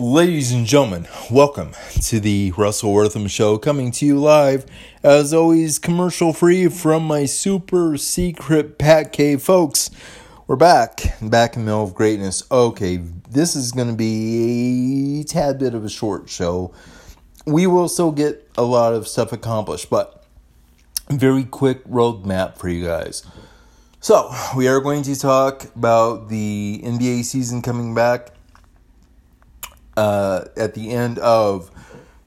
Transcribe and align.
Ladies 0.00 0.52
and 0.52 0.64
gentlemen, 0.64 1.08
welcome 1.28 1.72
to 2.02 2.20
the 2.20 2.52
Russell 2.56 2.92
Wortham 2.92 3.26
Show, 3.26 3.58
coming 3.58 3.90
to 3.90 4.06
you 4.06 4.16
live, 4.16 4.64
as 5.02 5.34
always, 5.34 5.80
commercial 5.80 6.32
free 6.32 6.68
from 6.68 7.02
my 7.02 7.24
super 7.24 7.96
secret 7.96 8.78
Pat 8.78 9.12
K. 9.12 9.36
Folks, 9.36 9.90
we're 10.46 10.54
back, 10.54 11.18
back 11.20 11.56
in 11.56 11.62
the 11.62 11.66
middle 11.66 11.82
of 11.82 11.96
greatness. 11.96 12.44
Okay, 12.48 12.98
this 13.28 13.56
is 13.56 13.72
going 13.72 13.88
to 13.88 13.96
be 13.96 15.22
a 15.22 15.24
tad 15.24 15.58
bit 15.58 15.74
of 15.74 15.84
a 15.84 15.90
short 15.90 16.28
show. 16.28 16.72
We 17.44 17.66
will 17.66 17.88
still 17.88 18.12
get 18.12 18.48
a 18.56 18.62
lot 18.62 18.94
of 18.94 19.08
stuff 19.08 19.32
accomplished, 19.32 19.90
but 19.90 20.24
very 21.10 21.42
quick 21.42 21.82
roadmap 21.86 22.56
for 22.56 22.68
you 22.68 22.86
guys. 22.86 23.26
So, 23.98 24.32
we 24.56 24.68
are 24.68 24.78
going 24.78 25.02
to 25.02 25.18
talk 25.18 25.64
about 25.74 26.28
the 26.28 26.82
NBA 26.84 27.24
season 27.24 27.62
coming 27.62 27.96
back 27.96 28.37
uh, 29.98 30.44
at 30.56 30.74
the 30.74 30.90
end 30.90 31.18
of 31.18 31.72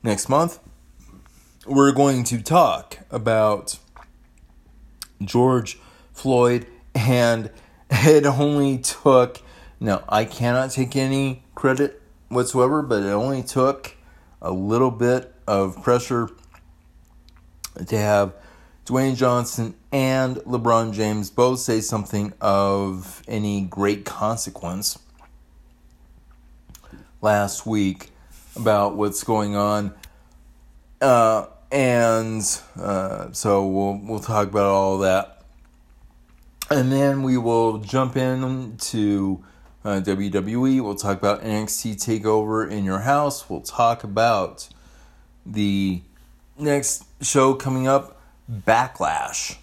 next 0.04 0.28
month, 0.28 0.60
we're 1.66 1.94
going 1.94 2.26
to 2.26 2.42
talk 2.42 2.98
about 3.10 3.80
George 5.24 5.80
Floyd, 6.12 6.68
and 6.94 7.50
it 7.90 8.26
only 8.26 8.78
took, 8.80 9.42
no, 9.80 10.04
I 10.10 10.26
cannot 10.26 10.72
take 10.72 10.98
any 10.98 11.44
credit 11.56 12.02
whatsoever, 12.28 12.82
but 12.82 13.04
it 13.04 13.12
only 13.12 13.42
took 13.42 13.96
a 14.42 14.52
little 14.52 14.92
bit 14.92 15.34
of 15.48 15.82
pressure 15.82 16.30
to 17.88 17.98
have 17.98 18.34
Dwayne 18.86 19.16
Johnson 19.16 19.76
and 19.94 20.36
LeBron 20.38 20.92
James 20.92 21.30
both 21.30 21.60
say 21.60 21.80
something 21.80 22.34
of 22.42 23.24
any 23.30 23.62
great 23.62 24.04
consequence 24.04 25.00
last 27.22 27.66
week 27.66 28.10
about 28.56 28.96
what's 28.96 29.24
going 29.24 29.56
on. 29.56 29.94
Uh, 31.00 31.46
and 31.72 32.44
uh, 32.80 33.32
so 33.32 33.66
we'll 33.66 34.00
we'll 34.04 34.20
talk 34.20 34.50
about 34.50 34.66
all 34.66 35.00
that, 35.00 35.44
and 36.70 36.92
then 36.92 37.24
we 37.24 37.38
will 37.38 37.78
jump 37.78 38.18
into 38.18 39.44
uh, 39.86 40.02
WWE. 40.02 40.82
We'll 40.82 40.96
talk 40.96 41.18
about 41.18 41.42
NXT 41.42 41.96
Takeover 41.96 42.70
in 42.70 42.84
your 42.84 43.00
house. 43.00 43.50
We'll 43.50 43.62
talk 43.62 44.04
about 44.04 44.68
the 45.46 46.02
next 46.58 47.06
show 47.22 47.56
coming 47.56 47.88
up, 47.88 48.22
Backlash, 48.52 49.58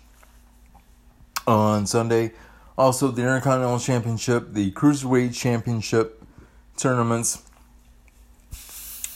on 1.47 1.87
Sunday. 1.87 2.33
Also, 2.77 3.11
the 3.11 3.23
Intercontinental 3.23 3.81
Championship, 3.81 4.55
the 4.55 4.71
Cruiserweight 4.73 5.35
Championship 5.35 6.25
tournaments 6.77 7.43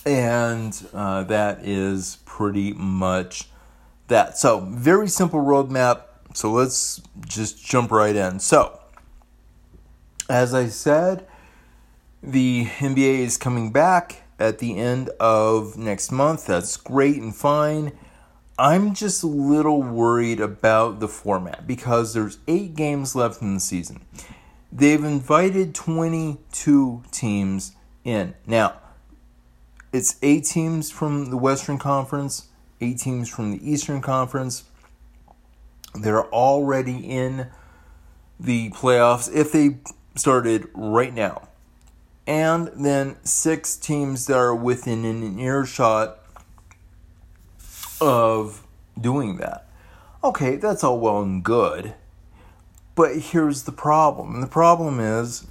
and 0.04 0.86
uh, 0.92 1.24
that 1.24 1.64
is 1.66 2.18
pretty 2.24 2.72
much 2.72 3.48
that. 4.08 4.38
So, 4.38 4.60
very 4.60 5.08
simple 5.08 5.40
roadmap. 5.40 6.02
So, 6.34 6.50
let's 6.50 7.00
just 7.26 7.64
jump 7.64 7.90
right 7.90 8.14
in. 8.16 8.40
So, 8.40 8.80
as 10.28 10.54
I 10.54 10.68
said, 10.68 11.26
the 12.22 12.66
NBA 12.66 13.20
is 13.20 13.36
coming 13.36 13.72
back 13.72 14.22
at 14.38 14.58
the 14.58 14.76
end 14.76 15.10
of 15.20 15.76
next 15.76 16.10
month. 16.10 16.46
That's 16.46 16.76
great 16.76 17.16
and 17.16 17.34
fine. 17.34 17.92
I'm 18.58 18.94
just 18.94 19.22
a 19.22 19.28
little 19.28 19.82
worried 19.82 20.40
about 20.40 21.00
the 21.00 21.08
format 21.08 21.66
because 21.66 22.12
there's 22.12 22.38
eight 22.46 22.74
games 22.74 23.16
left 23.16 23.40
in 23.40 23.54
the 23.54 23.60
season. 23.60 24.02
They've 24.70 25.02
invited 25.02 25.74
22 25.74 27.02
teams 27.10 27.72
in. 28.04 28.34
Now, 28.46 28.81
it's 29.92 30.16
eight 30.22 30.44
teams 30.44 30.90
from 30.90 31.30
the 31.30 31.36
Western 31.36 31.78
Conference, 31.78 32.48
eight 32.80 32.98
teams 32.98 33.28
from 33.28 33.52
the 33.52 33.70
Eastern 33.70 34.00
Conference. 34.00 34.64
They're 35.94 36.26
already 36.32 36.98
in 36.98 37.48
the 38.40 38.70
playoffs 38.70 39.32
if 39.34 39.52
they 39.52 39.78
started 40.16 40.68
right 40.74 41.14
now. 41.14 41.48
And 42.26 42.68
then 42.74 43.16
six 43.24 43.76
teams 43.76 44.26
that 44.26 44.36
are 44.36 44.54
within 44.54 45.04
an 45.04 45.38
earshot 45.38 46.18
of 48.00 48.66
doing 49.00 49.36
that. 49.36 49.68
Okay, 50.24 50.56
that's 50.56 50.82
all 50.82 51.00
well 51.00 51.20
and 51.20 51.44
good. 51.44 51.94
But 52.94 53.16
here's 53.16 53.64
the 53.64 53.72
problem. 53.72 54.34
And 54.34 54.42
the 54.42 54.48
problem 54.48 55.00
is 55.00 55.46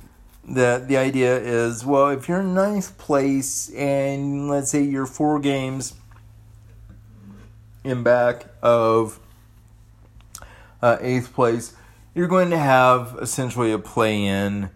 that 0.48 0.88
the 0.88 0.98
idea 0.98 1.38
is 1.38 1.86
well, 1.86 2.10
if 2.10 2.28
you're 2.28 2.42
in 2.42 2.54
ninth 2.54 2.98
place 2.98 3.70
and 3.74 4.50
let's 4.50 4.72
say 4.72 4.82
you're 4.82 5.06
four 5.06 5.40
games 5.40 5.94
in 7.84 8.04
back 8.04 8.46
of 8.62 9.20
uh, 10.82 10.98
eighth 11.02 11.34
place, 11.34 11.74
you're 12.14 12.28
going 12.28 12.50
to 12.50 12.58
have 12.58 13.18
essentially 13.22 13.72
a 13.72 13.80
play 13.80 14.24
in 14.24 14.70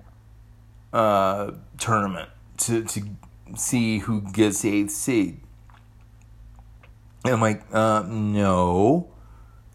uh, 0.94 1.52
tournament 1.78 2.30
to, 2.58 2.84
to 2.86 3.02
see 3.56 4.00
who 4.00 4.22
gets 4.22 4.62
the 4.62 4.70
eighth 4.70 4.92
seed. 4.92 5.40
And 7.26 7.34
I'm 7.34 7.42
like, 7.42 7.64
uh, 7.74 8.04
no. 8.08 9.10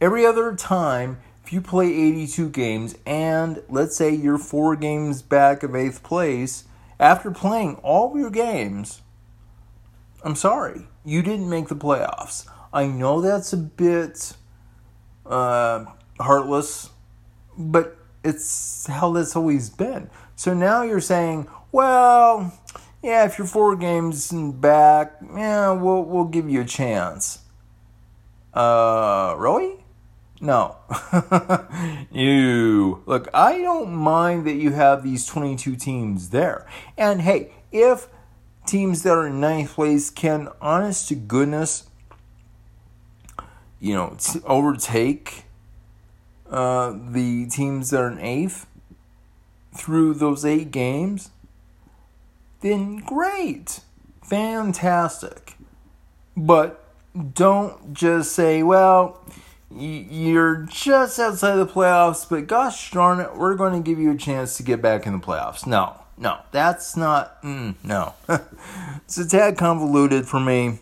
Every 0.01 0.25
other 0.25 0.55
time, 0.55 1.19
you 1.53 1.61
play 1.61 1.87
82 1.87 2.51
games 2.51 2.97
and 3.07 3.63
let's 3.69 3.97
say 3.97 4.15
you're 4.15 4.39
four 4.39 4.77
games 4.77 5.23
back 5.23 5.63
of 5.63 5.75
eighth 5.75 6.03
place, 6.03 6.65
after 6.99 7.31
playing 7.31 7.77
all 7.77 8.17
your 8.19 8.31
games, 8.31 9.01
I'm 10.23 10.37
sorry, 10.37 10.87
you 11.05 11.23
didn't 11.23 11.49
make 11.49 11.69
the 11.69 11.77
playoffs. 11.77 12.47
I 12.73 12.87
know 12.87 13.21
that's 13.21 13.53
a 13.53 13.57
bit 13.57 14.35
uh, 15.27 15.87
heartless, 16.21 16.91
but 17.57 17.97
it's 18.23 18.87
how 18.87 19.13
that's 19.13 19.35
always 19.35 19.71
been. 19.71 20.11
So 20.37 20.55
now 20.55 20.83
you're 20.83 21.01
saying, 21.01 21.49
well, 21.73 22.53
yeah, 23.03 23.25
if 23.25 23.39
you're 23.39 23.47
four 23.47 23.77
games 23.77 24.31
back, 24.31 25.17
yeah, 25.35 25.73
we'll 25.73 26.03
we'll 26.03 26.25
give 26.25 26.51
you 26.51 26.61
a 26.61 26.67
chance. 26.67 27.41
Uh, 28.53 29.35
really? 29.39 29.80
No. 30.41 30.77
you. 32.11 33.03
Look, 33.05 33.29
I 33.35 33.59
don't 33.59 33.93
mind 33.93 34.47
that 34.47 34.55
you 34.55 34.71
have 34.73 35.03
these 35.03 35.27
22 35.27 35.77
teams 35.77 36.31
there. 36.31 36.67
And 36.97 37.21
hey, 37.21 37.53
if 37.71 38.09
teams 38.67 39.03
that 39.03 39.13
are 39.13 39.27
in 39.27 39.41
ninth 39.41 39.75
place 39.75 40.09
can, 40.09 40.49
honest 40.61 41.09
to 41.09 41.15
goodness, 41.15 41.89
you 43.81 43.95
know, 43.95 44.17
t- 44.19 44.41
overtake 44.47 45.45
uh, 46.51 46.95
the 47.11 47.47
teams 47.47 47.91
that 47.91 48.01
are 48.01 48.11
in 48.11 48.19
eighth 48.19 48.67
through 49.75 50.15
those 50.15 50.45
eight 50.45 50.71
games, 50.71 51.31
then 52.61 52.97
great. 52.99 53.81
Fantastic. 54.23 55.57
But 56.37 56.85
don't 57.35 57.93
just 57.93 58.33
say, 58.33 58.63
well, 58.63 59.25
you're 59.71 60.67
just 60.71 61.19
outside 61.19 61.57
the 61.57 61.67
playoffs, 61.67 62.29
but 62.29 62.47
gosh 62.47 62.91
darn 62.91 63.21
it, 63.21 63.37
we're 63.37 63.55
going 63.55 63.73
to 63.73 63.89
give 63.89 63.99
you 63.99 64.11
a 64.11 64.17
chance 64.17 64.57
to 64.57 64.63
get 64.63 64.83
back 64.83 65.07
in 65.07 65.13
the 65.13 65.19
playoffs. 65.19 65.67
No, 65.67 65.97
no, 66.19 66.39
that's 66.51 66.97
not, 66.97 67.41
mm, 67.43 67.75
no. 67.85 68.15
it's 69.05 69.19
a 69.19 69.29
tad 69.29 69.57
convoluted 69.57 70.27
for 70.27 70.41
me. 70.41 70.81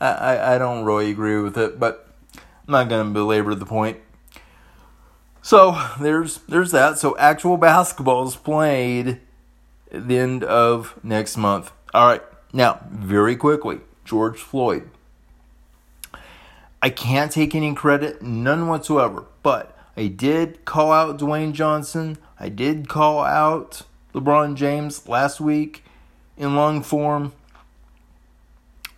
I, 0.00 0.08
I, 0.08 0.54
I 0.54 0.58
don't 0.58 0.84
really 0.84 1.10
agree 1.10 1.40
with 1.40 1.58
it, 1.58 1.80
but 1.80 2.08
I'm 2.34 2.72
not 2.72 2.88
going 2.88 3.06
to 3.06 3.12
belabor 3.12 3.54
the 3.54 3.66
point. 3.66 3.98
So 5.42 5.78
there's 6.00 6.38
there's 6.48 6.70
that. 6.70 6.98
So 6.98 7.18
actual 7.18 7.58
basketball 7.58 8.26
is 8.26 8.34
played 8.34 9.20
at 9.92 10.08
the 10.08 10.18
end 10.18 10.42
of 10.42 10.98
next 11.04 11.36
month. 11.36 11.70
All 11.92 12.06
right. 12.06 12.22
Now, 12.54 12.80
very 12.90 13.36
quickly, 13.36 13.80
George 14.06 14.38
Floyd. 14.38 14.88
I 16.84 16.90
can't 16.90 17.32
take 17.32 17.54
any 17.54 17.72
credit, 17.72 18.20
none 18.20 18.68
whatsoever. 18.68 19.24
But 19.42 19.74
I 19.96 20.08
did 20.08 20.66
call 20.66 20.92
out 20.92 21.18
Dwayne 21.18 21.54
Johnson. 21.54 22.18
I 22.38 22.50
did 22.50 22.90
call 22.90 23.20
out 23.24 23.84
LeBron 24.12 24.54
James 24.54 25.08
last 25.08 25.40
week 25.40 25.82
in 26.36 26.54
long 26.54 26.82
form 26.82 27.32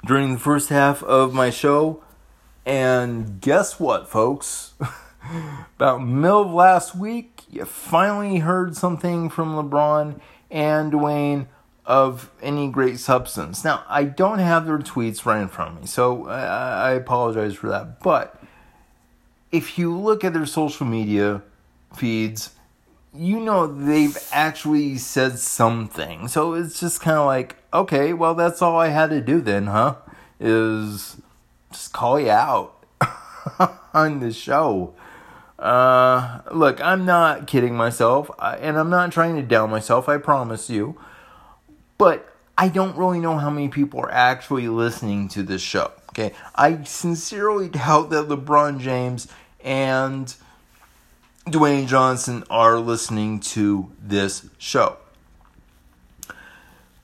during 0.04 0.32
the 0.32 0.38
first 0.40 0.68
half 0.68 1.00
of 1.04 1.32
my 1.32 1.50
show. 1.50 2.02
And 2.64 3.40
guess 3.40 3.78
what, 3.78 4.08
folks? 4.08 4.74
About 5.76 6.04
middle 6.04 6.42
of 6.42 6.50
last 6.50 6.96
week, 6.96 7.42
you 7.48 7.64
finally 7.66 8.38
heard 8.38 8.76
something 8.76 9.30
from 9.30 9.54
LeBron 9.54 10.20
and 10.50 10.92
Dwayne 10.92 11.46
of 11.86 12.30
any 12.42 12.68
great 12.68 12.98
substance. 12.98 13.64
Now, 13.64 13.84
I 13.88 14.04
don't 14.04 14.40
have 14.40 14.66
their 14.66 14.78
tweets 14.78 15.24
right 15.24 15.40
in 15.40 15.48
front 15.48 15.74
of 15.74 15.80
me, 15.80 15.86
so 15.86 16.26
I, 16.26 16.88
I 16.88 16.90
apologize 16.92 17.54
for 17.54 17.68
that. 17.68 18.00
But 18.00 18.42
if 19.52 19.78
you 19.78 19.96
look 19.96 20.24
at 20.24 20.32
their 20.32 20.46
social 20.46 20.84
media 20.84 21.42
feeds, 21.94 22.50
you 23.14 23.38
know 23.38 23.66
they've 23.66 24.18
actually 24.32 24.98
said 24.98 25.38
something. 25.38 26.26
So 26.28 26.54
it's 26.54 26.80
just 26.80 27.00
kind 27.00 27.18
of 27.18 27.26
like, 27.26 27.56
okay, 27.72 28.12
well, 28.12 28.34
that's 28.34 28.60
all 28.60 28.78
I 28.78 28.88
had 28.88 29.10
to 29.10 29.20
do 29.20 29.40
then, 29.40 29.66
huh? 29.66 29.96
Is 30.40 31.16
just 31.70 31.92
call 31.92 32.18
you 32.18 32.30
out 32.30 32.84
on 33.94 34.20
the 34.20 34.32
show. 34.32 34.94
Uh, 35.58 36.40
look, 36.52 36.80
I'm 36.82 37.06
not 37.06 37.46
kidding 37.46 37.76
myself, 37.76 38.30
and 38.40 38.76
I'm 38.76 38.90
not 38.90 39.12
trying 39.12 39.36
to 39.36 39.42
down 39.42 39.70
myself, 39.70 40.08
I 40.08 40.18
promise 40.18 40.68
you. 40.68 40.98
But 41.98 42.32
I 42.58 42.69
don't 42.69 42.96
really 42.96 43.20
know 43.20 43.38
how 43.38 43.50
many 43.50 43.69
people 43.69 44.00
are 44.00 44.10
actually 44.10 44.69
listening 44.69 45.28
to 45.28 45.43
this 45.43 45.62
show. 45.62 45.93
Okay, 46.10 46.32
I 46.54 46.82
sincerely 46.84 47.69
doubt 47.69 48.10
that 48.10 48.28
LeBron 48.28 48.81
James 48.81 49.28
and 49.62 50.34
Dwayne 51.46 51.87
Johnson 51.87 52.44
are 52.48 52.78
listening 52.78 53.40
to 53.40 53.93
this 54.02 54.48
show. 54.58 54.96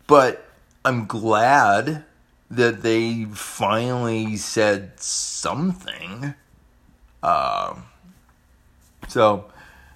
But 0.06 0.44
I'm 0.84 1.06
glad 1.06 2.04
that 2.50 2.82
they 2.82 3.24
finally 3.32 4.36
said 4.36 4.98
something. 5.00 6.34
Uh, 7.22 7.76
so 9.08 9.46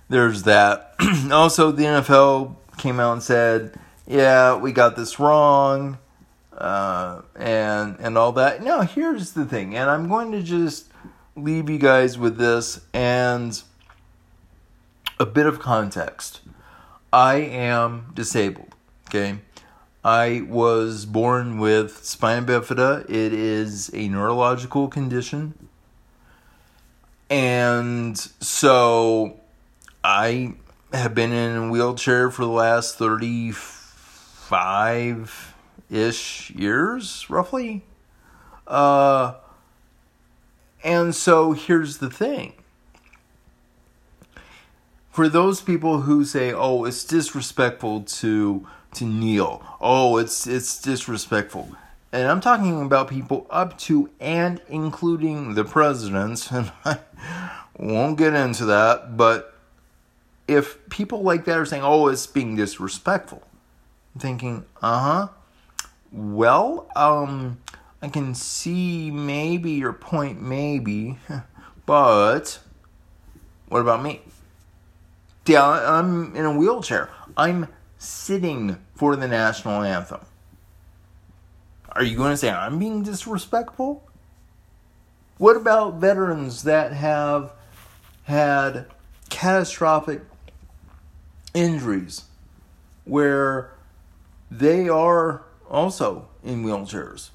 there's 0.09 0.45
that. 0.45 0.95
also, 1.33 1.71
the 1.71 1.85
NFL 1.85 2.57
came 2.79 3.01
out 3.01 3.15
and 3.15 3.23
said, 3.23 3.79
"Yeah, 4.07 4.57
we 4.57 4.73
got 4.73 4.97
this 4.97 5.19
wrong," 5.19 5.99
uh, 6.57 7.23
and 7.35 7.97
and 8.01 8.17
all 8.19 8.33
that. 8.33 8.63
Now, 8.63 8.83
here's 8.83 9.33
the 9.33 9.45
thing, 9.45 9.77
and 9.77 9.91
I'm 9.91 10.09
going 10.09 10.33
to 10.33 10.43
just 10.43 10.93
leave 11.37 11.69
you 11.69 11.79
guys 11.79 12.19
with 12.19 12.39
this 12.39 12.81
and 12.95 13.63
a 15.19 15.27
bit 15.27 15.47
of 15.47 15.59
context. 15.59 16.41
I 17.13 17.37
am 17.37 18.13
disabled, 18.15 18.75
okay? 19.09 19.39
I 20.05 20.43
was 20.49 21.05
born 21.05 21.59
with 21.59 22.05
spina 22.05 22.47
bifida. 22.47 23.05
It 23.09 23.33
is 23.33 23.91
a 23.93 24.09
neurological 24.09 24.89
condition. 24.89 25.69
And 27.29 28.17
so 28.17 29.41
I 30.05 30.55
have 30.93 31.15
been 31.15 31.33
in 31.33 31.57
a 31.57 31.71
wheelchair 31.71 32.31
for 32.31 32.45
the 32.45 32.51
last 32.51 32.99
35 32.99 33.76
ish 35.91 36.51
years, 36.51 37.29
roughly. 37.29 37.85
Uh, 38.67 39.35
and 40.85 41.15
so 41.15 41.53
here's 41.53 41.99
the 41.99 42.11
thing. 42.11 42.53
For 45.11 45.29
those 45.29 45.61
people 45.61 46.03
who 46.03 46.25
say, 46.25 46.53
"Oh, 46.53 46.85
it's 46.85 47.03
disrespectful 47.03 48.03
to 48.03 48.67
to 48.95 49.05
kneel," 49.05 49.63
"Oh, 49.81 50.19
it's 50.19 50.47
it's 50.47 50.81
disrespectful," 50.81 51.71
and 52.13 52.29
I'm 52.29 52.41
talking 52.41 52.83
about 52.83 53.09
people 53.09 53.47
up 53.49 53.79
to 53.79 54.11
and 54.21 54.61
including 54.69 55.55
the 55.55 55.65
presidents, 55.65 56.51
and 56.53 56.71
I 56.85 56.99
won't 57.79 58.19
get 58.19 58.35
into 58.35 58.67
that, 58.67 59.17
but 59.17 59.55
if 60.47 60.89
people 60.91 61.23
like 61.23 61.47
that 61.47 61.59
are 61.59 61.65
saying, 61.65 61.83
"Oh, 61.83 62.09
it's 62.09 62.27
being 62.27 62.55
disrespectful," 62.57 63.43
thinking, 64.19 64.65
"Uh 64.83 65.01
huh." 65.01 65.29
Well, 66.13 66.89
um, 66.97 67.59
I 68.01 68.09
can 68.09 68.35
see 68.35 69.11
maybe 69.11 69.73
your 69.73 69.93
point, 69.93 70.41
maybe, 70.41 71.19
but 71.87 72.61
what 73.69 73.81
about 73.81 74.03
me? 74.03 74.23
Yeah, 75.47 75.65
I'm 75.65 76.35
in 76.35 76.45
a 76.45 76.57
wheelchair. 76.57 77.11
I'm 77.37 77.69
sitting 77.99 78.79
for 78.95 79.17
the 79.17 79.29
national 79.29 79.83
anthem. 79.83 80.21
Are 81.93 82.03
you 82.03 82.17
going 82.17 82.33
to 82.33 82.37
say 82.37 82.51
I'm 82.51 82.79
being 82.79 83.03
disrespectful? 83.03 84.03
What 85.39 85.57
about 85.57 85.95
veterans 85.95 86.65
that 86.65 86.93
have 86.93 87.53
had 88.25 88.87
catastrophic 89.29 90.23
injuries 91.55 92.25
where 93.05 93.76
they 94.51 94.89
are 94.89 95.45
also 95.69 96.29
in 96.45 96.65
wheelchairs? 96.65 97.31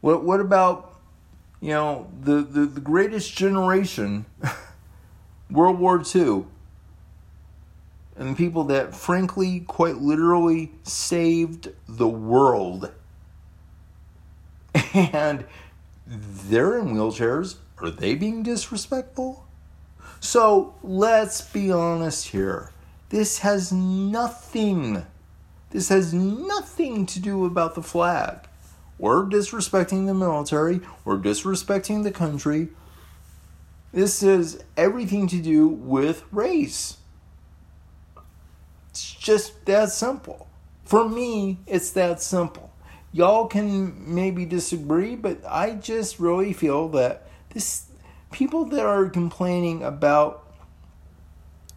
What 0.00 0.22
what 0.24 0.40
about 0.40 0.94
you 1.60 1.70
know 1.70 2.08
the, 2.20 2.42
the, 2.42 2.66
the 2.66 2.80
greatest 2.80 3.34
generation 3.34 4.26
World 5.50 5.78
War 5.78 6.02
II, 6.14 6.44
and 8.16 8.30
the 8.30 8.34
people 8.34 8.64
that 8.64 8.94
frankly, 8.94 9.60
quite 9.60 9.96
literally, 9.96 10.72
saved 10.82 11.70
the 11.88 12.08
world. 12.08 12.92
And 14.94 15.44
they're 16.06 16.78
in 16.78 16.94
wheelchairs. 16.94 17.56
Are 17.78 17.90
they 17.90 18.14
being 18.14 18.42
disrespectful? 18.42 19.46
So 20.20 20.74
let's 20.82 21.40
be 21.40 21.72
honest 21.72 22.28
here. 22.28 22.70
This 23.08 23.38
has 23.38 23.72
nothing, 23.72 25.04
this 25.74 25.88
has 25.88 26.14
nothing 26.14 27.04
to 27.04 27.18
do 27.18 27.44
about 27.44 27.74
the 27.74 27.82
flag. 27.82 28.46
We're 28.96 29.24
disrespecting 29.24 30.06
the 30.06 30.14
military, 30.14 30.80
we're 31.04 31.18
disrespecting 31.18 32.04
the 32.04 32.12
country, 32.12 32.68
this 33.92 34.20
has 34.20 34.62
everything 34.76 35.26
to 35.28 35.40
do 35.40 35.66
with 35.66 36.22
race. 36.30 36.98
It's 38.90 39.14
just 39.14 39.66
that 39.66 39.90
simple. 39.90 40.48
For 40.84 41.08
me, 41.08 41.58
it's 41.66 41.90
that 41.90 42.22
simple. 42.22 42.72
Y'all 43.12 43.48
can 43.48 44.14
maybe 44.14 44.44
disagree, 44.44 45.16
but 45.16 45.40
I 45.44 45.72
just 45.72 46.20
really 46.20 46.52
feel 46.52 46.88
that 46.90 47.26
this 47.50 47.86
people 48.30 48.64
that 48.66 48.86
are 48.86 49.08
complaining 49.08 49.82
about 49.82 50.44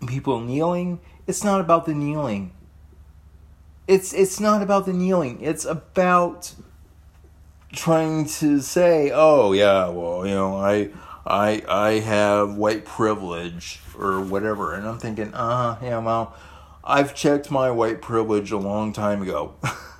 people 0.08 0.40
kneeling, 0.40 1.00
it's 1.26 1.44
not 1.44 1.62
about 1.62 1.88
the 1.88 1.96
kneeling. 1.96 2.52
It's 3.88 4.14
it's 4.14 4.40
not 4.40 4.62
about 4.62 4.86
the 4.86 4.94
kneeling. 4.94 5.42
It's 5.42 5.66
about 5.66 6.54
trying 7.72 8.26
to 8.26 8.60
say, 8.60 9.12
"Oh 9.14 9.54
yeah, 9.54 9.88
well, 9.90 10.26
you 10.26 10.34
know, 10.34 10.58
I 10.58 10.90
I 11.26 11.64
I 11.68 11.92
have 12.00 12.56
white 12.56 12.86
privilege 12.86 13.82
or 13.98 14.22
whatever, 14.22 14.74
and 14.74 14.88
I'm 14.88 15.00
thinking, 15.00 15.34
uh, 15.34 15.78
yeah, 15.82 16.00
well, 16.00 16.36
I've 16.84 17.16
checked 17.16 17.52
my 17.52 17.72
white 17.72 18.02
privilege 18.02 18.52
a 18.52 18.58
long 18.58 18.94
time 18.94 19.22
ago. 19.22 19.56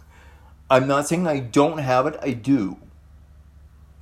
I'm 0.70 0.88
not 0.88 1.08
saying 1.08 1.28
I 1.28 1.40
don't 1.40 1.80
have 1.80 2.08
it, 2.08 2.18
I 2.22 2.32
do. 2.32 2.78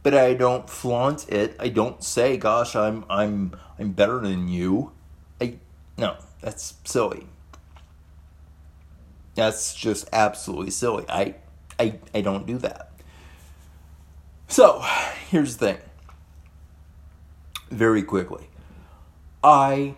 But 0.03 0.13
I 0.13 0.35
don't 0.35 0.69
flaunt 0.69 1.29
it. 1.29 1.55
I 1.59 1.69
don't 1.69 2.03
say, 2.03 2.37
gosh, 2.37 2.75
I'm 2.75 3.05
I'm 3.09 3.55
I'm 3.79 3.91
better 3.91 4.19
than 4.19 4.47
you. 4.47 4.91
I 5.41 5.55
no, 5.97 6.17
that's 6.41 6.75
silly. 6.83 7.27
That's 9.35 9.75
just 9.75 10.09
absolutely 10.11 10.71
silly. 10.71 11.05
I 11.09 11.35
I 11.79 11.99
I 12.13 12.21
don't 12.21 12.45
do 12.45 12.57
that. 12.59 12.91
So, 14.47 14.83
here's 15.29 15.57
the 15.57 15.73
thing 15.73 15.77
very 17.69 18.03
quickly. 18.03 18.47
I 19.43 19.95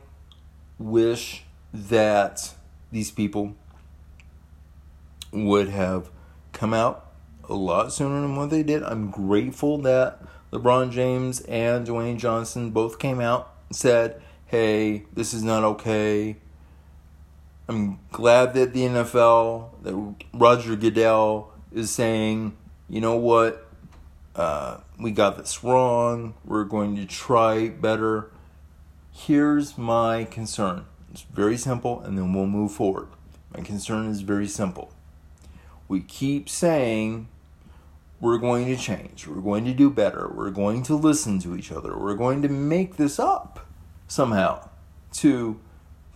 wish 0.79 1.43
that 1.73 2.53
these 2.91 3.11
people 3.11 3.55
would 5.31 5.69
have 5.69 6.09
come 6.53 6.73
out 6.73 7.11
a 7.49 7.53
lot 7.53 7.93
sooner 7.93 8.21
than 8.21 8.35
what 8.35 8.49
they 8.49 8.63
did. 8.63 8.83
I'm 8.83 9.11
grateful 9.11 9.77
that 9.79 10.21
LeBron 10.51 10.91
James 10.91 11.41
and 11.41 11.85
Dwayne 11.85 12.17
Johnson 12.17 12.71
both 12.71 12.99
came 12.99 13.19
out 13.19 13.53
and 13.69 13.75
said, 13.75 14.21
hey, 14.45 15.03
this 15.13 15.33
is 15.33 15.43
not 15.43 15.63
okay. 15.63 16.37
I'm 17.69 17.99
glad 18.13 18.53
that 18.53 18.73
the 18.73 18.81
NFL, 18.83 19.83
that 19.83 20.15
Roger 20.33 20.77
Goodell 20.77 21.51
is 21.73 21.91
saying, 21.91 22.55
you 22.87 23.01
know 23.01 23.17
what, 23.17 23.67
uh, 24.37 24.77
we 24.97 25.11
got 25.11 25.37
this 25.37 25.65
wrong. 25.65 26.35
We're 26.45 26.63
going 26.63 26.95
to 26.95 27.05
try 27.05 27.67
better. 27.67 28.31
Here's 29.11 29.77
my 29.77 30.23
concern. 30.23 30.85
It's 31.11 31.23
very 31.23 31.57
simple, 31.57 31.99
and 32.01 32.17
then 32.17 32.33
we'll 32.33 32.45
move 32.45 32.71
forward. 32.71 33.09
My 33.53 33.61
concern 33.61 34.07
is 34.07 34.21
very 34.21 34.47
simple. 34.47 34.93
We 35.89 35.99
keep 35.99 36.47
saying 36.47 37.27
we're 38.21 38.37
going 38.37 38.65
to 38.67 38.77
change, 38.77 39.27
we're 39.27 39.41
going 39.41 39.65
to 39.65 39.73
do 39.73 39.89
better, 39.89 40.31
we're 40.33 40.51
going 40.51 40.83
to 40.83 40.95
listen 40.95 41.39
to 41.39 41.55
each 41.55 41.71
other, 41.71 41.97
we're 41.97 42.15
going 42.15 42.41
to 42.43 42.49
make 42.49 42.97
this 42.97 43.19
up 43.19 43.67
somehow 44.07 44.69
to 45.13 45.59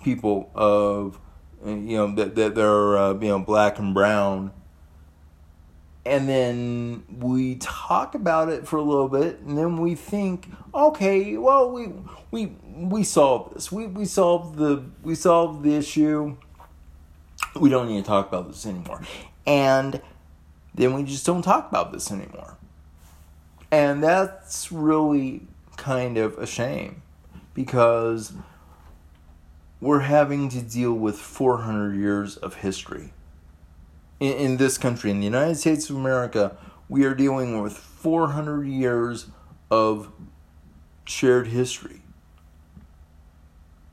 people 0.03 0.49
of 0.55 1.19
you 1.65 1.97
know 1.97 2.15
that 2.15 2.35
that 2.35 2.55
they're 2.55 2.97
uh, 2.97 3.13
you 3.13 3.27
know 3.29 3.39
black 3.39 3.79
and 3.79 3.93
brown. 3.93 4.51
And 6.03 6.27
then 6.27 7.03
we 7.19 7.55
talk 7.55 8.15
about 8.15 8.49
it 8.49 8.67
for 8.67 8.77
a 8.77 8.81
little 8.81 9.07
bit 9.07 9.39
and 9.41 9.55
then 9.55 9.77
we 9.77 9.93
think 9.93 10.49
okay 10.73 11.37
well 11.37 11.69
we 11.69 11.89
we 12.31 12.55
we 12.75 13.03
solved 13.03 13.55
this. 13.55 13.71
We 13.71 13.85
we 13.87 14.05
solved 14.05 14.57
the 14.57 14.83
we 15.03 15.15
solved 15.15 15.63
the 15.63 15.75
issue. 15.75 16.37
We 17.59 17.69
don't 17.69 17.87
need 17.87 18.01
to 18.01 18.07
talk 18.07 18.27
about 18.27 18.47
this 18.47 18.65
anymore. 18.65 19.01
And 19.45 20.01
then 20.73 20.93
we 20.93 21.03
just 21.03 21.25
don't 21.25 21.41
talk 21.41 21.69
about 21.69 21.91
this 21.91 22.11
anymore. 22.11 22.57
And 23.71 24.03
that's 24.03 24.71
really 24.71 25.47
kind 25.77 26.17
of 26.17 26.37
a 26.37 26.45
shame 26.45 27.01
because 27.53 28.33
we're 29.81 30.01
having 30.01 30.47
to 30.49 30.61
deal 30.61 30.93
with 30.93 31.17
400 31.17 31.95
years 31.95 32.37
of 32.37 32.55
history 32.55 33.11
in, 34.21 34.33
in 34.33 34.57
this 34.57 34.77
country, 34.77 35.11
in 35.11 35.19
the 35.19 35.25
United 35.25 35.55
States 35.55 35.89
of 35.89 35.97
America, 35.97 36.55
we 36.87 37.03
are 37.03 37.15
dealing 37.15 37.61
with 37.61 37.75
400 37.75 38.65
years 38.65 39.27
of 39.69 40.11
shared 41.03 41.47
history 41.47 42.01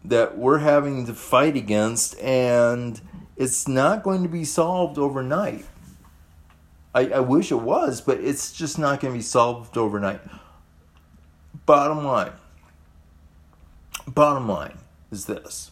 that 0.05 0.39
we're 0.39 0.59
having 0.59 1.07
to 1.07 1.15
fight 1.15 1.57
against, 1.57 2.19
and 2.21 3.01
it's 3.37 3.67
not 3.67 4.03
going 4.03 4.23
to 4.23 4.29
be 4.29 4.45
solved 4.45 4.99
overnight. 4.99 5.67
I, 6.95 7.07
I 7.09 7.21
wish 7.21 7.51
it 7.51 7.57
was, 7.61 8.01
but 8.01 8.21
it's 8.21 8.53
just 8.53 8.79
not 8.79 9.01
going 9.01 9.13
to 9.13 9.19
be 9.19 9.23
solved 9.23 9.77
overnight. 9.77 10.21
Bottom 11.67 12.05
line. 12.05 12.33
Bottom 14.07 14.49
line 14.49 14.79
is 15.11 15.27
this 15.27 15.71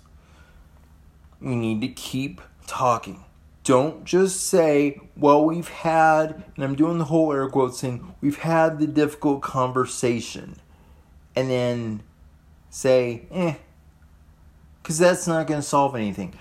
we 1.40 1.56
need 1.56 1.80
to 1.82 1.88
keep 1.88 2.40
talking. 2.66 3.24
Don't 3.64 4.04
just 4.04 4.44
say, 4.46 5.00
well, 5.16 5.44
we've 5.44 5.68
had, 5.68 6.44
and 6.54 6.64
I'm 6.64 6.76
doing 6.76 6.98
the 6.98 7.04
whole 7.06 7.32
air 7.32 7.48
quotes 7.48 7.80
thing, 7.80 8.14
we've 8.20 8.38
had 8.38 8.78
the 8.78 8.86
difficult 8.86 9.42
conversation. 9.42 10.56
And 11.34 11.50
then 11.50 12.02
say, 12.70 13.26
eh, 13.32 13.54
because 14.82 14.98
that's 14.98 15.26
not 15.26 15.46
going 15.48 15.60
to 15.60 15.66
solve 15.66 15.96
anything. 15.96 16.32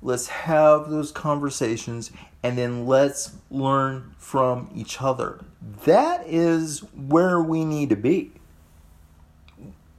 Let's 0.00 0.26
have 0.28 0.90
those 0.90 1.12
conversations 1.12 2.10
and 2.42 2.58
then 2.58 2.86
let's 2.86 3.36
learn 3.50 4.14
from 4.18 4.70
each 4.74 5.00
other. 5.00 5.44
That 5.84 6.26
is 6.26 6.80
where 6.94 7.40
we 7.40 7.64
need 7.64 7.90
to 7.90 7.96
be. 7.96 8.32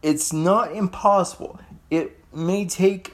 It's 0.01 0.33
not 0.33 0.73
impossible. 0.73 1.59
It 1.89 2.19
may 2.33 2.65
take 2.65 3.12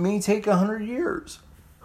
may 0.00 0.20
take 0.20 0.46
a 0.46 0.56
hundred 0.56 0.82
years 0.82 1.40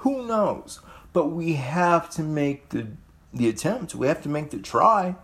who 0.05 0.27
knows? 0.27 0.79
But 1.13 1.29
we 1.29 1.53
have 1.53 2.11
to 2.11 2.21
make 2.21 2.69
the 2.69 2.87
the 3.33 3.49
attempt. 3.49 3.95
We 3.95 4.07
have 4.07 4.21
to 4.21 4.29
make 4.29 4.51
the 4.51 4.59
try. 4.59 5.15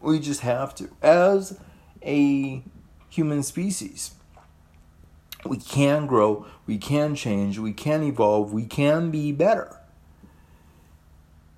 We 0.00 0.20
just 0.20 0.42
have 0.42 0.74
to. 0.76 0.88
As 1.02 1.58
a 2.04 2.62
human 3.08 3.42
species, 3.42 4.12
we 5.44 5.56
can 5.56 6.06
grow, 6.06 6.46
we 6.66 6.78
can 6.78 7.16
change, 7.16 7.58
we 7.58 7.72
can 7.72 8.04
evolve, 8.04 8.52
we 8.52 8.64
can 8.64 9.10
be 9.10 9.32
better. 9.32 9.76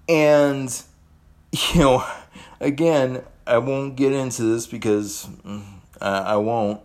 And, 0.08 0.74
you 1.52 1.80
know, 1.80 2.06
again, 2.60 3.22
I 3.46 3.58
won't 3.58 3.94
get 3.94 4.12
into 4.12 4.42
this 4.42 4.66
because 4.66 5.28
mm, 5.44 5.64
I 6.00 6.36
won't. 6.36 6.80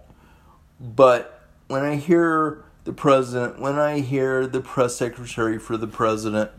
But 0.80 1.42
when 1.68 1.84
I 1.84 1.96
hear 1.96 2.66
the 2.84 2.94
president, 2.94 3.60
when 3.60 3.78
I 3.78 4.00
hear 4.00 4.46
the 4.46 4.62
press 4.62 4.96
secretary 4.96 5.58
for 5.58 5.78
the 5.78 5.88
president 5.88 6.52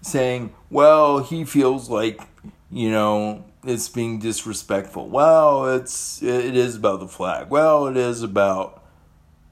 saying, 0.00 0.54
well, 0.70 1.18
he 1.20 1.44
feels 1.44 1.90
like, 1.90 2.20
you 2.70 2.90
know, 2.90 3.44
it's 3.64 3.88
being 3.88 4.18
disrespectful. 4.18 5.08
Well, 5.08 5.74
it's 5.74 6.22
it 6.22 6.56
is 6.56 6.76
about 6.76 7.00
the 7.00 7.08
flag. 7.08 7.50
Well, 7.50 7.86
it 7.88 7.96
is 7.96 8.22
about 8.22 8.84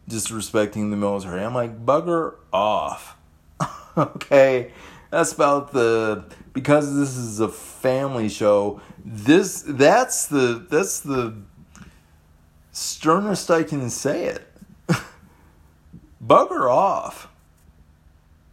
disrespecting 0.09 0.91
the 0.91 0.97
military. 0.97 1.43
I'm 1.43 1.55
like, 1.55 1.85
bugger 1.85 2.37
off. 2.53 3.17
okay. 3.99 4.73
That's 5.11 5.33
about 5.33 5.73
the 5.73 6.25
because 6.53 6.95
this 6.97 7.17
is 7.17 7.41
a 7.41 7.49
family 7.49 8.29
show. 8.29 8.81
This 9.05 9.65
that's 9.67 10.27
the 10.27 10.67
that's 10.71 11.01
the 11.01 11.35
sternest 12.73 13.51
I 13.51 13.63
can 13.63 13.89
say 13.91 14.27
it 14.27 14.56
bugger 16.27 16.71
off. 16.71 17.29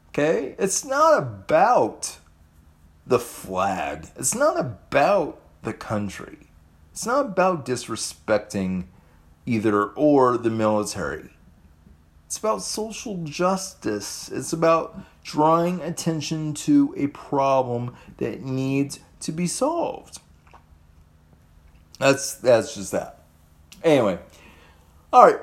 Okay? 0.10 0.56
It's 0.60 0.86
not 0.86 1.18
about 1.18 2.18
the 3.06 3.20
flag, 3.20 4.08
it's 4.15 4.36
not 4.36 4.60
about 4.60 5.39
the 5.63 5.74
country, 5.74 6.38
it's 6.92 7.06
not 7.06 7.25
about 7.25 7.65
disrespecting 7.65 8.86
either 9.46 9.86
or 9.86 10.38
the 10.38 10.50
military. 10.50 11.30
It's 12.27 12.38
about 12.39 12.63
social 12.63 13.24
justice. 13.24 14.27
It's 14.30 14.53
about 14.53 15.00
drawing 15.24 15.82
attention 15.82 16.56
to 16.56 16.92
a 16.98 17.06
problem 17.08 17.96
that 18.18 18.42
needs 18.42 19.00
to 19.20 19.32
be 19.32 19.46
solved. 19.46 20.20
That's 22.00 22.34
that's 22.34 22.74
just 22.74 22.92
that. 22.92 23.24
Anyway, 23.84 24.18
all 25.12 25.27
right 25.27 25.39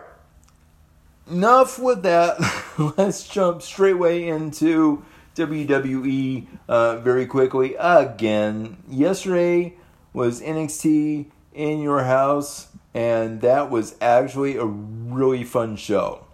enough 1.31 1.79
with 1.79 2.03
that. 2.03 2.39
Let's 2.97 3.27
jump 3.27 3.63
straightway 3.63 4.29
into 4.29 5.05
WWE 5.37 6.47
uh, 6.69 6.97
very 6.97 7.27
quickly. 7.27 7.75
Again, 7.79 8.79
yesterday 8.89 9.75
was 10.13 10.41
NXT 10.41 11.27
in 11.55 11.81
your 11.81 12.05
house, 12.05 12.69
and 12.95 13.41
that 13.41 13.71
was 13.71 13.97
actually 14.01 14.57
a 14.57 14.65
really 14.65 15.45
fun 15.45 15.77
show. 15.77 16.27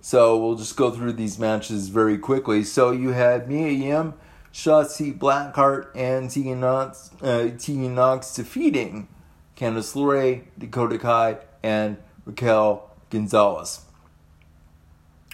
So 0.00 0.38
we'll 0.38 0.56
just 0.56 0.76
go 0.76 0.90
through 0.90 1.14
these 1.14 1.38
matches 1.38 1.88
very 1.88 2.16
quickly. 2.16 2.62
So 2.62 2.92
you 2.92 3.10
had 3.10 3.48
Mia 3.48 3.70
Yim, 3.70 4.14
Shotzi 4.52 5.16
Blackheart, 5.16 5.88
and 5.94 6.30
Tegan 6.30 6.60
Knox, 6.60 7.10
uh, 7.20 7.50
Tegan 7.58 7.94
Knox 7.94 8.32
defeating 8.34 9.08
Candice 9.56 9.94
LeRae, 9.96 10.44
Dakota 10.58 10.98
Kai, 10.98 11.38
and 11.62 11.96
Raquel 12.26 12.90
Gonzalez. 13.08 13.80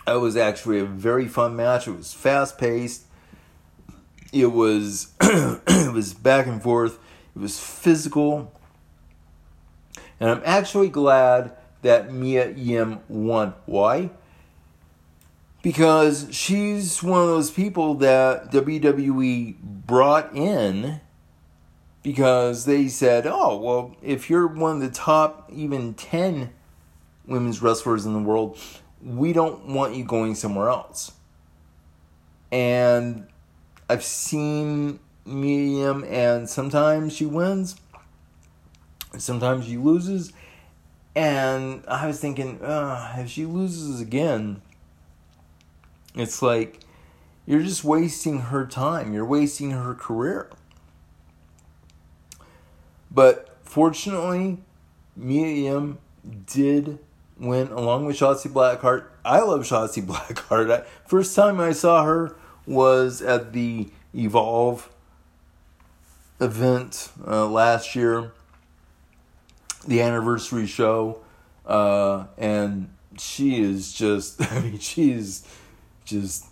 It 0.07 0.21
was 0.21 0.37
actually 0.37 0.79
a 0.79 0.85
very 0.85 1.27
fun 1.27 1.57
match. 1.57 1.89
It 1.89 1.97
was 1.97 2.13
fast 2.13 2.59
paced. 2.59 3.05
It 4.33 4.53
was 4.53 5.13
it 5.21 5.93
was 5.93 6.15
back 6.15 6.47
and 6.47 6.63
forth. 6.63 6.99
It 7.35 7.41
was 7.41 7.59
physical. 7.59 8.53
And 10.21 10.31
I'm 10.31 10.43
actually 10.45 10.89
glad 10.89 11.57
that 11.83 12.13
Mia 12.13 12.51
Yim 12.53 13.01
won. 13.09 13.55
Why? 13.67 14.11
Because 15.63 16.29
she's 16.31 17.03
one 17.03 17.23
of 17.23 17.29
those 17.29 17.51
people 17.51 17.95
that 17.97 18.51
WWE 18.51 19.57
brought 19.61 20.35
in 20.35 21.01
because 22.03 22.65
they 22.65 22.89
said, 22.89 23.27
oh, 23.27 23.59
well, 23.59 23.97
if 24.03 24.29
you're 24.29 24.47
one 24.47 24.77
of 24.77 24.81
the 24.81 24.91
top 24.91 25.49
even 25.53 25.95
10 25.95 26.51
women's 27.26 27.62
wrestlers 27.62 28.07
in 28.07 28.12
the 28.12 28.21
world, 28.21 28.59
we 29.02 29.33
don't 29.33 29.67
want 29.67 29.95
you 29.95 30.05
going 30.05 30.35
somewhere 30.35 30.69
else. 30.69 31.12
And 32.50 33.26
I've 33.88 34.05
seen 34.05 35.00
Mia 35.25 35.87
Yim, 35.87 36.05
and 36.05 36.49
sometimes 36.49 37.14
she 37.14 37.26
wins, 37.26 37.76
sometimes 39.17 39.67
she 39.67 39.76
loses. 39.76 40.33
And 41.14 41.85
I 41.88 42.07
was 42.07 42.21
thinking, 42.21 42.59
if 42.62 43.29
she 43.29 43.45
loses 43.45 44.00
again, 44.00 44.62
it's 46.14 46.41
like 46.41 46.81
you're 47.45 47.62
just 47.62 47.85
wasting 47.85 48.38
her 48.38 48.67
time. 48.67 49.12
You're 49.12 49.26
wasting 49.26 49.73
her 49.73 49.95
career. 49.95 50.50
But 53.11 53.59
fortunately, 53.62 54.59
Mia 55.14 55.95
did 56.47 56.99
went 57.43 57.73
along 57.73 58.07
with 58.07 58.17
Shotzi 58.17 58.51
Blackheart. 58.51 59.05
I 59.25 59.41
love 59.41 59.63
Shotzi 59.63 60.03
Blackheart. 60.07 60.71
I, 60.71 60.87
first 61.07 61.35
time 61.37 61.61
I 61.61 61.73
saw 61.73 62.05
her 62.05 62.37
was 62.67 63.21
at 63.21 63.53
the 63.53 63.89
Evolve 64.15 64.89
event 66.41 67.11
uh, 67.27 67.47
last 67.47 67.97
year, 67.97 68.33
the 69.87 70.01
anniversary 70.01 70.67
show, 70.67 71.21
uh, 71.67 72.27
and 72.39 72.91
she 73.19 73.61
is 73.61 73.93
just, 73.93 74.41
I 74.53 74.61
mean, 74.61 74.79
she 74.79 75.13
is 75.13 75.45
just 76.05 76.47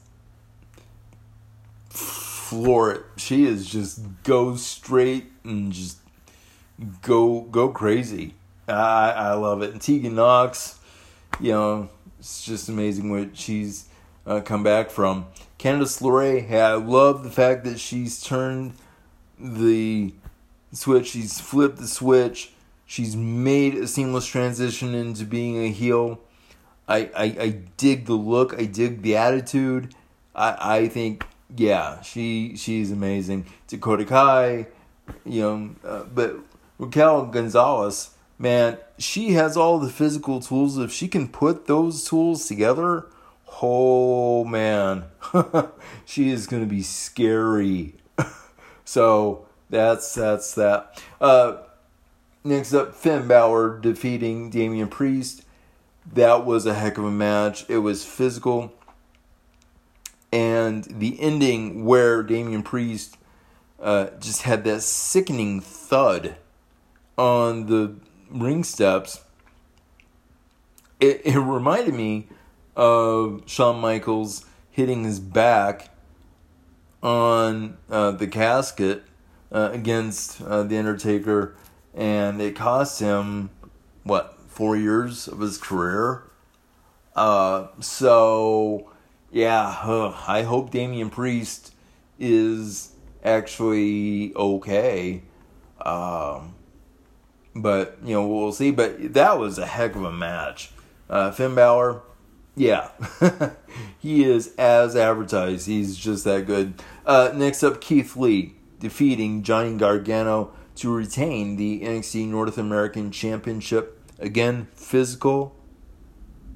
floor 2.51 2.93
it. 2.93 3.05
She 3.17 3.47
is 3.47 3.71
just 3.71 4.01
go 4.25 4.57
straight 4.57 5.31
and 5.45 5.73
just 5.73 5.99
go 7.03 7.43
go 7.43 7.69
crazy. 7.69 8.35
I 8.67 9.13
I 9.13 9.33
love 9.35 9.63
it. 9.63 9.73
And 9.73 9.81
Tegan 9.81 10.17
Knox, 10.17 10.80
you 11.39 11.53
know, 11.53 11.89
it's 12.19 12.45
just 12.45 12.69
amazing 12.69 13.11
what 13.11 13.37
she's 13.37 13.87
uh, 14.27 14.41
come 14.41 14.63
back 14.63 14.91
from. 14.91 15.27
Candice 15.59 16.01
LeRae, 16.01 16.51
I 16.53 16.75
love 16.75 17.23
the 17.23 17.31
fact 17.31 17.65
that 17.65 17.79
she's 17.79 18.23
turned 18.23 18.75
the 19.39 20.13
switch, 20.73 21.09
she's 21.09 21.41
flipped 21.41 21.79
the 21.79 21.87
switch, 21.87 22.53
she's 22.87 23.17
made 23.17 23.75
a 23.75 23.87
seamless 23.87 24.27
transition 24.27 24.95
into 24.95 25.25
being 25.25 25.63
a 25.63 25.69
heel. 25.69 26.21
I, 26.89 27.11
I, 27.17 27.25
I 27.25 27.49
dig 27.77 28.07
the 28.07 28.15
look, 28.15 28.59
I 28.59 28.65
dig 28.65 29.03
the 29.03 29.17
attitude. 29.17 29.95
I, 30.35 30.79
I 30.79 30.89
think, 30.89 31.25
yeah, 31.57 32.01
she 32.03 32.57
she's 32.57 32.91
amazing. 32.91 33.47
Dakota 33.69 34.05
Kai, 34.05 34.67
you 35.25 35.41
know, 35.41 35.71
uh, 35.85 36.05
but 36.05 36.37
Raquel 36.79 37.27
Gonzalez, 37.27 38.11
man, 38.41 38.79
she 38.99 39.35
has 39.35 39.57
all 39.57 39.79
the 39.79 39.91
physical 39.91 40.41
tools. 40.41 40.79
If 40.79 40.91
she 40.91 41.07
can 41.07 41.29
put 41.29 41.67
those 41.67 42.05
tools 42.05 42.49
together, 42.49 43.07
oh 43.63 44.45
man, 44.45 45.05
she 46.05 46.31
is 46.31 46.47
going 46.49 46.63
to 46.63 46.69
be 46.69 46.83
scary. 46.83 47.95
so 48.85 49.47
that's 49.69 50.15
that's 50.15 50.55
that. 50.55 51.01
Uh, 51.21 51.59
next 52.43 52.73
up, 52.73 52.95
Finn 52.95 53.29
Balor 53.29 53.79
defeating 53.79 54.51
Damian 54.51 54.89
Priest. 54.89 55.45
That 56.13 56.47
was 56.47 56.65
a 56.67 56.75
heck 56.75 56.97
of 56.99 57.05
a 57.05 57.11
match. 57.11 57.69
It 57.69 57.79
was 57.79 58.05
physical. 58.05 58.73
And 60.33 60.85
the 60.85 61.21
ending 61.21 61.85
where 61.85 62.23
Damian 62.23 62.63
Priest 62.63 63.17
uh, 63.81 64.07
just 64.19 64.43
had 64.43 64.65
that 64.65 64.81
sickening 64.83 65.61
thud 65.61 66.37
on 67.19 67.67
the 67.67 67.97
ring 68.31 68.65
steps. 68.65 69.23
It, 70.99 71.23
it 71.25 71.39
reminded 71.39 71.95
me 71.95 72.29
of 72.77 73.43
Shawn 73.47 73.81
Michaels 73.81 74.45
hitting 74.71 75.05
his 75.05 75.21
back 75.21 75.89
on 77.03 77.79
uh, 77.91 78.13
the 78.13 78.27
casket 78.27 79.03
uh, 79.51 79.71
against 79.73 80.41
uh, 80.43 80.63
the 80.63 80.79
Undertaker, 80.79 81.57
and 81.95 82.41
it 82.41 82.55
cost 82.55 83.01
him 83.01 83.51
what 84.05 84.39
four 84.49 84.77
years 84.77 85.27
of 85.27 85.41
his 85.41 85.59
career. 85.59 86.23
Uh, 87.17 87.69
so 87.81 88.91
yeah, 89.31 89.77
I 90.27 90.43
hope 90.43 90.71
Damian 90.71 91.11
Priest 91.11 91.75
is 92.19 92.93
actually 93.25 94.35
okay. 94.35 95.23
Um, 95.81 96.55
but 97.55 97.99
you 98.05 98.15
know 98.15 98.27
we'll 98.27 98.53
see. 98.53 98.71
But 98.71 99.15
that 99.15 99.39
was 99.39 99.59
a 99.59 99.67
heck 99.67 99.95
of 99.95 100.05
a 100.05 100.13
match. 100.13 100.71
Uh, 101.09 101.31
Finn 101.33 101.55
Balor, 101.55 102.03
yeah, 102.55 102.91
he 103.99 104.25
is 104.25 104.55
as 104.57 104.97
advertised. 104.97 105.67
He's 105.67 105.97
just 105.97 106.25
that 106.25 106.47
good. 106.47 106.75
Uh, 107.05 107.33
next 107.35 107.63
up, 107.63 107.81
Keith 107.81 108.17
Lee 108.17 108.55
defeating 108.79 109.43
Johnny 109.43 109.77
Gargano 109.77 110.53
to 110.77 110.93
retain 110.93 111.57
the 111.57 111.83
NXT 111.83 112.29
North 112.29 112.59
American 112.59 113.11
Championship. 113.11 114.01
Again, 114.19 114.69
physical, 114.75 115.55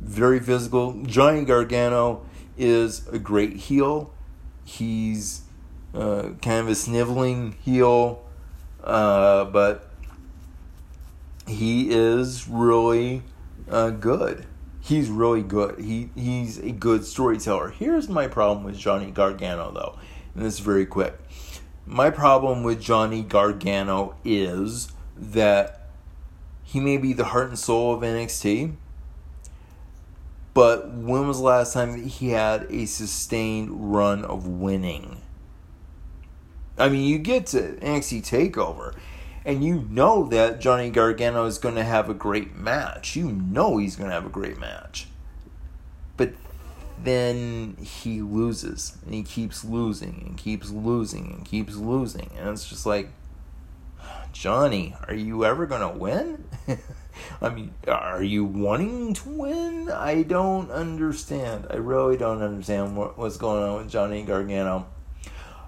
very 0.00 0.40
physical. 0.40 1.02
Johnny 1.04 1.44
Gargano 1.44 2.24
is 2.56 3.06
a 3.08 3.18
great 3.18 3.56
heel. 3.56 4.12
He's 4.64 5.42
uh, 5.94 6.30
kind 6.42 6.60
of 6.60 6.68
a 6.68 6.74
sniveling 6.74 7.56
heel, 7.62 8.24
uh, 8.82 9.44
but 9.46 9.90
he 11.46 11.90
is 11.90 12.48
really 12.48 13.22
uh, 13.68 13.90
good. 13.90 14.46
He's 14.80 15.08
really 15.08 15.42
good. 15.42 15.80
He 15.80 16.10
he's 16.14 16.58
a 16.58 16.70
good 16.70 17.04
storyteller. 17.04 17.70
Here's 17.70 18.08
my 18.08 18.26
problem 18.26 18.64
with 18.64 18.78
Johnny 18.78 19.10
Gargano, 19.10 19.70
though, 19.72 19.98
and 20.34 20.44
this 20.44 20.54
is 20.54 20.60
very 20.60 20.86
quick. 20.86 21.18
My 21.86 22.10
problem 22.10 22.62
with 22.62 22.80
Johnny 22.80 23.22
Gargano 23.22 24.16
is 24.24 24.88
that 25.16 25.88
he 26.62 26.80
may 26.80 26.96
be 26.96 27.12
the 27.12 27.24
heart 27.24 27.48
and 27.48 27.58
soul 27.58 27.94
of 27.94 28.00
NXT, 28.00 28.74
but 30.54 30.90
when 30.92 31.28
was 31.28 31.38
the 31.38 31.44
last 31.44 31.72
time 31.74 32.04
he 32.04 32.30
had 32.30 32.66
a 32.70 32.86
sustained 32.86 33.92
run 33.94 34.24
of 34.24 34.46
winning? 34.46 35.20
I 36.78 36.88
mean, 36.88 37.06
you 37.08 37.18
get 37.18 37.46
to 37.48 37.76
NXT 37.76 38.22
Takeover, 38.52 38.94
and 39.44 39.62
you 39.62 39.86
know 39.90 40.26
that 40.28 40.60
Johnny 40.60 40.90
Gargano 40.90 41.44
is 41.44 41.58
going 41.58 41.74
to 41.74 41.84
have 41.84 42.08
a 42.08 42.14
great 42.14 42.56
match. 42.56 43.14
You 43.14 43.30
know 43.30 43.76
he's 43.76 43.96
going 43.96 44.08
to 44.08 44.14
have 44.14 44.26
a 44.26 44.30
great 44.30 44.58
match. 44.58 45.08
But 46.16 46.32
then 47.02 47.76
he 47.80 48.22
loses, 48.22 48.96
and 49.04 49.12
he 49.12 49.22
keeps 49.22 49.64
losing, 49.64 50.24
and 50.26 50.36
keeps 50.38 50.70
losing, 50.70 51.32
and 51.32 51.44
keeps 51.44 51.76
losing. 51.76 52.30
And 52.38 52.48
it's 52.48 52.68
just 52.68 52.86
like, 52.86 53.10
Johnny, 54.32 54.96
are 55.06 55.14
you 55.14 55.44
ever 55.44 55.66
going 55.66 55.92
to 55.92 55.98
win? 55.98 56.44
I 57.40 57.48
mean, 57.50 57.74
are 57.86 58.22
you 58.22 58.44
wanting 58.44 59.14
to 59.14 59.28
win? 59.28 59.90
I 59.90 60.22
don't 60.22 60.70
understand. 60.70 61.66
I 61.70 61.76
really 61.76 62.16
don't 62.16 62.42
understand 62.42 62.96
what, 62.96 63.18
what's 63.18 63.36
going 63.36 63.62
on 63.62 63.76
with 63.76 63.90
Johnny 63.90 64.22
Gargano. 64.22 64.86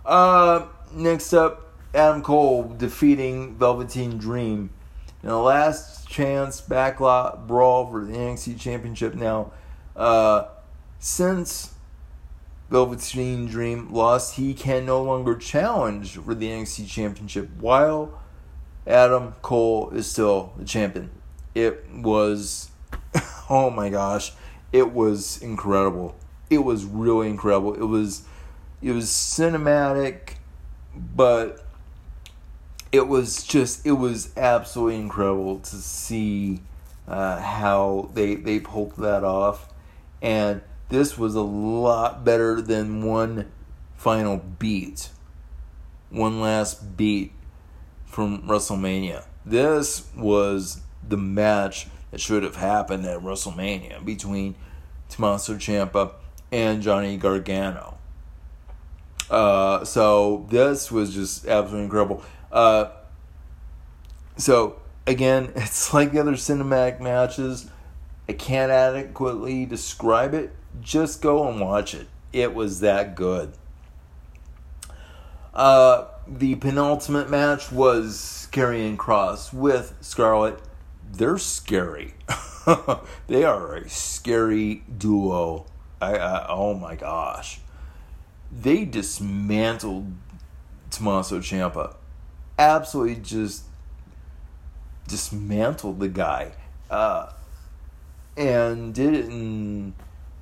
Uh, 0.04 0.66
next 0.92 1.32
up, 1.32 1.65
Adam 1.96 2.22
Cole 2.22 2.74
defeating 2.76 3.56
Velveteen 3.56 4.18
Dream. 4.18 4.70
In 5.22 5.30
the 5.30 5.38
last 5.38 6.08
chance 6.08 6.60
backlot 6.60 7.46
brawl 7.46 7.90
for 7.90 8.04
the 8.04 8.12
NXT 8.12 8.60
Championship. 8.60 9.14
Now, 9.14 9.52
uh, 9.96 10.44
since 10.98 11.74
Velveteen 12.70 13.46
Dream 13.46 13.92
lost, 13.92 14.36
he 14.36 14.52
can 14.52 14.84
no 14.84 15.02
longer 15.02 15.34
challenge 15.34 16.16
for 16.18 16.34
the 16.34 16.48
NXT 16.48 16.88
Championship 16.88 17.48
while 17.58 18.20
Adam 18.86 19.34
Cole 19.42 19.90
is 19.90 20.08
still 20.08 20.52
the 20.58 20.64
champion. 20.64 21.10
It 21.54 21.88
was 21.90 22.70
oh 23.50 23.70
my 23.70 23.88
gosh 23.88 24.32
it 24.72 24.92
was 24.92 25.40
incredible. 25.42 26.14
It 26.50 26.58
was 26.58 26.84
really 26.84 27.28
incredible. 27.28 27.74
It 27.74 27.86
was 27.86 28.24
it 28.82 28.92
was 28.92 29.06
cinematic 29.06 30.34
but 30.94 31.65
it 32.92 33.08
was 33.08 33.42
just 33.42 33.86
it 33.86 33.92
was 33.92 34.36
absolutely 34.36 34.96
incredible 34.96 35.58
to 35.60 35.76
see 35.76 36.60
uh, 37.08 37.40
how 37.40 38.10
they 38.14 38.34
they 38.34 38.60
pulled 38.60 38.96
that 38.96 39.24
off 39.24 39.72
and 40.22 40.60
this 40.88 41.18
was 41.18 41.34
a 41.34 41.42
lot 41.42 42.24
better 42.24 42.60
than 42.60 43.04
one 43.04 43.50
final 43.96 44.38
beat 44.58 45.10
one 46.10 46.40
last 46.40 46.96
beat 46.96 47.32
from 48.06 48.42
WrestleMania 48.42 49.24
this 49.44 50.08
was 50.16 50.80
the 51.08 51.16
match 51.16 51.86
that 52.10 52.20
should 52.20 52.42
have 52.42 52.56
happened 52.56 53.06
at 53.06 53.20
WrestleMania 53.20 54.04
between 54.04 54.56
Tommaso 55.08 55.54
Ciampa 55.54 56.12
and 56.50 56.82
Johnny 56.82 57.16
Gargano. 57.16 57.98
Uh, 59.30 59.84
so 59.84 60.46
this 60.50 60.90
was 60.90 61.14
just 61.14 61.46
absolutely 61.46 61.84
incredible. 61.84 62.22
Uh, 62.50 62.90
so 64.36 64.80
again, 65.06 65.52
it's 65.56 65.92
like 65.92 66.12
the 66.12 66.20
other 66.20 66.32
cinematic 66.32 67.00
matches. 67.00 67.70
I 68.28 68.32
can't 68.32 68.72
adequately 68.72 69.66
describe 69.66 70.34
it. 70.34 70.54
Just 70.80 71.22
go 71.22 71.48
and 71.48 71.60
watch 71.60 71.94
it. 71.94 72.08
It 72.32 72.54
was 72.54 72.80
that 72.80 73.14
good. 73.14 73.52
Uh, 75.54 76.06
the 76.26 76.56
penultimate 76.56 77.30
match 77.30 77.72
was 77.72 78.48
Karrion 78.52 78.98
Cross 78.98 79.52
with 79.52 79.94
Scarlett 80.00 80.60
they're 81.12 81.38
scary. 81.38 82.14
they 83.26 83.44
are 83.44 83.76
a 83.76 83.88
scary 83.88 84.82
duo. 84.96 85.66
I, 86.00 86.16
I, 86.16 86.46
oh 86.48 86.74
my 86.74 86.94
gosh. 86.94 87.60
They 88.52 88.84
dismantled 88.84 90.12
Tommaso 90.90 91.40
Ciampa. 91.40 91.96
Absolutely 92.58 93.16
just 93.16 93.64
dismantled 95.06 96.00
the 96.00 96.08
guy. 96.08 96.52
Uh, 96.90 97.30
and 98.36 98.94
did 98.94 99.14
it 99.14 99.26
in 99.26 99.94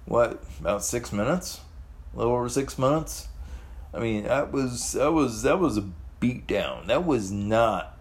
what 0.07 0.43
about 0.61 0.85
six 0.85 1.13
minutes? 1.13 1.61
A 2.15 2.19
little 2.19 2.35
over 2.35 2.49
six 2.49 2.79
minutes. 2.79 3.29
I 3.93 4.01
mean, 4.01 4.25
that 4.25 4.53
was 4.53 4.93
that 4.93 5.13
was 5.13 5.43
that 5.43 5.59
was 5.59 5.79
a 5.79 5.85
beatdown. 6.21 6.87
That 6.87 7.07
was 7.07 7.31
not 7.31 7.97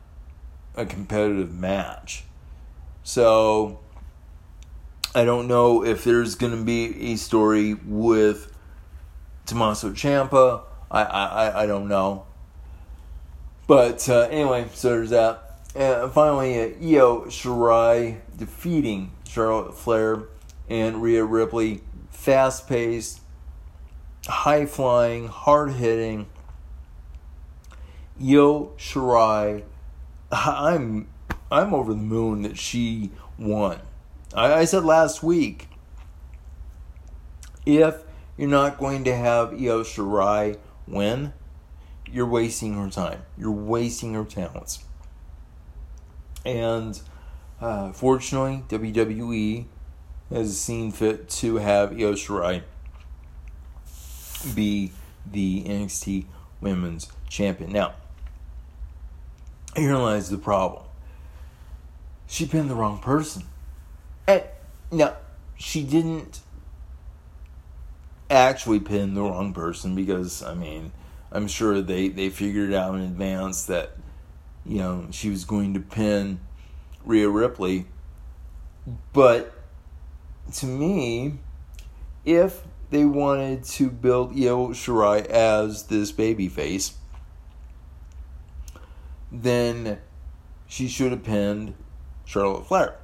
a 0.76 0.86
competitive 0.86 1.54
match. 1.54 2.24
So 3.04 3.80
I 5.14 5.26
don't 5.26 5.48
know 5.48 5.84
if 5.84 6.04
there's 6.04 6.36
going 6.36 6.58
to 6.58 6.64
be 6.64 7.12
a 7.14 7.16
story 7.18 7.76
with 7.76 8.52
Tommaso 9.46 9.92
Ciampa. 9.92 10.64
I, 10.90 11.04
I, 11.04 11.64
I 11.64 11.66
don't 11.66 11.88
know. 11.88 12.26
But 13.68 14.08
uh, 14.10 14.28
anyway, 14.30 14.68
so 14.74 14.90
there's 14.90 15.12
that. 15.12 15.60
And 15.76 16.12
finally, 16.12 16.60
uh, 16.60 16.68
Io 16.82 17.26
Shirai 17.26 18.20
defeating 18.38 19.12
Charlotte 19.28 19.76
Flair 19.76 20.26
and 20.70 21.02
Rhea 21.02 21.24
Ripley. 21.24 21.82
Fast 22.10 22.68
paced, 22.70 23.22
high 24.28 24.66
flying, 24.66 25.28
hard 25.28 25.74
hitting 25.74 26.28
Io 28.22 28.74
Shirai. 28.78 29.64
I'm 30.32 31.08
I'm 31.52 31.74
over 31.74 31.94
the 31.94 32.00
moon 32.00 32.44
that 32.44 32.58
she 32.58 33.12
won. 33.38 33.80
I, 34.34 34.54
I 34.54 34.66
said 34.66 34.84
last 34.84 35.24
week 35.24 35.68
if 37.66 38.04
you're 38.38 38.50
not 38.50 38.78
going 38.78 39.04
to 39.06 39.16
have 39.16 39.54
Io 39.54 39.84
Shirai 39.84 40.58
win, 40.88 41.34
you're 42.12 42.28
wasting 42.28 42.76
her 42.76 42.90
time. 42.90 43.24
You're 43.38 43.52
wasting 43.52 44.14
her 44.14 44.24
talents. 44.24 44.84
And 46.46 47.00
uh, 47.62 47.92
fortunately, 47.92 48.64
WWE 48.70 49.66
has 50.30 50.60
seen 50.60 50.92
fit 50.92 51.30
to 51.30 51.58
have 51.58 51.92
Io 51.92 52.14
Shirai 52.14 52.64
be 54.54 54.92
the 55.26 55.64
NXT 55.64 56.26
Women's 56.60 57.08
Champion. 57.30 57.72
Now, 57.72 57.94
here 59.76 59.96
lies 59.96 60.30
the 60.30 60.38
problem. 60.38 60.84
She 62.28 62.46
pinned 62.46 62.70
the 62.70 62.76
wrong 62.76 63.00
person. 63.00 63.44
And 64.28 64.44
now, 64.92 65.16
she 65.56 65.84
didn't 65.84 66.42
actually 68.30 68.80
pin 68.80 69.14
the 69.14 69.22
wrong 69.22 69.54
person 69.54 69.96
because, 69.96 70.44
I 70.44 70.54
mean, 70.54 70.92
I'm 71.34 71.48
sure 71.48 71.82
they, 71.82 72.10
they 72.10 72.30
figured 72.30 72.74
out 72.74 72.94
in 72.94 73.02
advance 73.02 73.66
that, 73.66 73.98
you 74.66 74.78
know, 74.78 75.08
she 75.10 75.32
was 75.32 75.46
going 75.46 75.74
to 75.74 75.80
pin 75.80 76.40
Rhea 77.04 77.28
Ripley. 77.28 77.88
But 79.12 79.52
to 80.54 80.68
me, 80.68 81.40
if 82.24 82.62
they 82.92 83.04
wanted 83.04 83.64
to 83.64 83.90
build 83.90 84.38
Io 84.38 84.70
Shirai 84.70 85.26
as 85.26 85.88
this 85.88 86.12
baby 86.12 86.48
face, 86.48 86.94
then 89.32 89.98
she 90.68 90.88
should 90.88 91.12
have 91.12 91.24
pinned 91.24 91.74
Charlotte 92.26 92.68
Flair. 92.68 92.96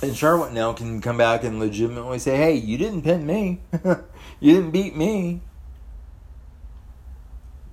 And 0.00 0.14
Charlotte 0.14 0.52
now 0.52 0.72
can 0.74 1.00
come 1.00 1.16
back 1.16 1.42
and 1.42 1.58
legitimately 1.58 2.20
say, 2.20 2.36
hey, 2.36 2.54
you 2.54 2.78
didn't 2.78 3.02
pin 3.02 3.26
me. 3.26 3.62
you 4.40 4.54
didn't 4.54 4.70
beat 4.70 4.94
me. 4.94 5.40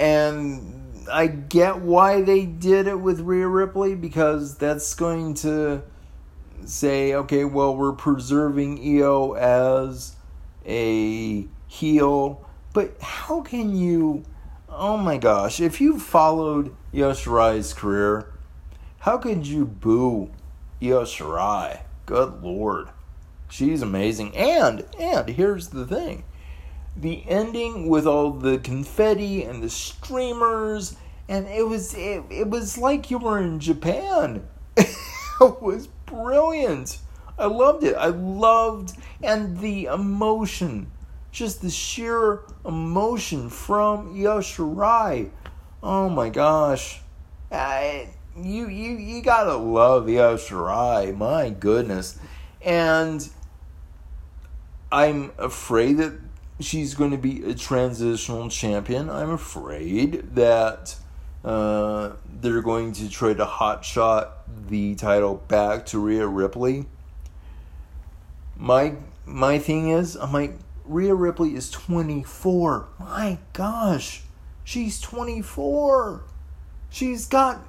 And 0.04 1.08
I 1.12 1.28
get 1.28 1.80
why 1.80 2.22
they 2.22 2.46
did 2.46 2.88
it 2.88 3.00
with 3.00 3.22
Rhea 3.22 3.48
Ripley 3.48 3.96
because 3.96 4.58
that's 4.58 4.94
going 4.96 5.34
to 5.36 5.84
say, 6.66 7.14
okay, 7.14 7.46
well, 7.46 7.76
we're 7.76 7.94
preserving 7.94 8.80
Io 8.80 9.34
as 9.34 10.16
a 10.66 11.48
heel. 11.68 12.48
But 12.74 13.00
how 13.02 13.42
can 13.42 13.76
you 13.76 14.26
oh 14.76 14.98
my 14.98 15.18
gosh, 15.18 15.60
if 15.60 15.80
you 15.80 16.00
followed 16.00 16.76
Io 16.94 17.12
Shirai's 17.12 17.74
career, 17.74 18.34
how 19.00 19.18
could 19.18 19.46
you 19.46 19.66
boo 19.66 20.32
Io 20.82 21.04
Shirai? 21.04 21.82
Good 22.06 22.42
lord. 22.42 22.90
She's 23.50 23.82
amazing. 23.82 24.36
And 24.36 24.86
and 25.00 25.30
here's 25.30 25.70
the 25.70 25.86
thing. 25.86 26.24
The 26.96 27.24
ending 27.28 27.90
with 27.90 28.06
all 28.06 28.32
the 28.32 28.60
confetti 28.60 29.44
and 29.44 29.64
the 29.64 29.70
streamers 29.70 30.96
and 31.28 31.48
it 31.48 31.68
was 31.68 31.94
it, 31.96 32.24
it 32.30 32.50
was 32.50 32.78
like 32.78 33.10
you 33.10 33.18
were 33.18 33.40
in 33.40 33.60
Japan. 33.60 34.48
it 34.78 35.62
was 35.62 35.88
brilliant. 36.06 37.00
I 37.40 37.46
loved 37.46 37.84
it. 37.84 37.96
I 37.96 38.08
loved 38.08 38.98
and 39.22 39.60
the 39.60 39.86
emotion 39.86 40.92
just 41.34 41.64
the 41.64 41.70
sheer 41.70 42.42
emotion 42.64 43.50
from 43.50 44.16
Io 44.16 44.40
Shirai. 44.40 45.32
Oh 45.82 46.08
my 46.08 46.30
gosh. 46.30 47.02
I, 47.52 48.10
you 48.38 48.70
you 48.70 48.92
you 48.98 49.22
gotta 49.22 49.56
love 49.56 50.08
Io 50.08 50.38
Shirai. 50.38 51.18
My 51.18 51.50
goodness. 51.50 52.20
And 52.62 53.28
I'm 54.92 55.32
afraid 55.40 55.98
that 55.98 56.14
she's 56.64 56.94
going 56.94 57.12
to 57.12 57.18
be 57.18 57.44
a 57.44 57.54
transitional 57.54 58.50
champion. 58.50 59.10
I'm 59.10 59.30
afraid 59.30 60.36
that 60.36 60.96
uh, 61.44 62.14
they're 62.42 62.62
going 62.62 62.94
to 62.94 63.10
try 63.10 63.34
to 63.34 63.46
hotshot 63.46 64.30
the 64.68 64.96
title 64.96 65.36
back 65.48 65.86
to 65.88 66.00
Rhea 66.00 66.28
Ripley. 66.28 66.86
My 68.56 68.96
my 69.26 69.58
thing 69.60 69.90
is, 69.90 70.16
I'm 70.16 70.34
like, 70.34 70.56
Rhea 70.86 71.16
Ripley 71.16 71.56
is 71.56 71.72
24. 71.72 72.88
My 73.00 73.40
gosh, 73.54 74.24
she's 74.64 75.00
24. 75.02 76.24
She's 76.90 77.26
got 77.26 77.62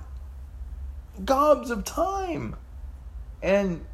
gobs 1.24 1.70
of 1.70 1.84
time. 1.84 2.56
And 3.42 3.84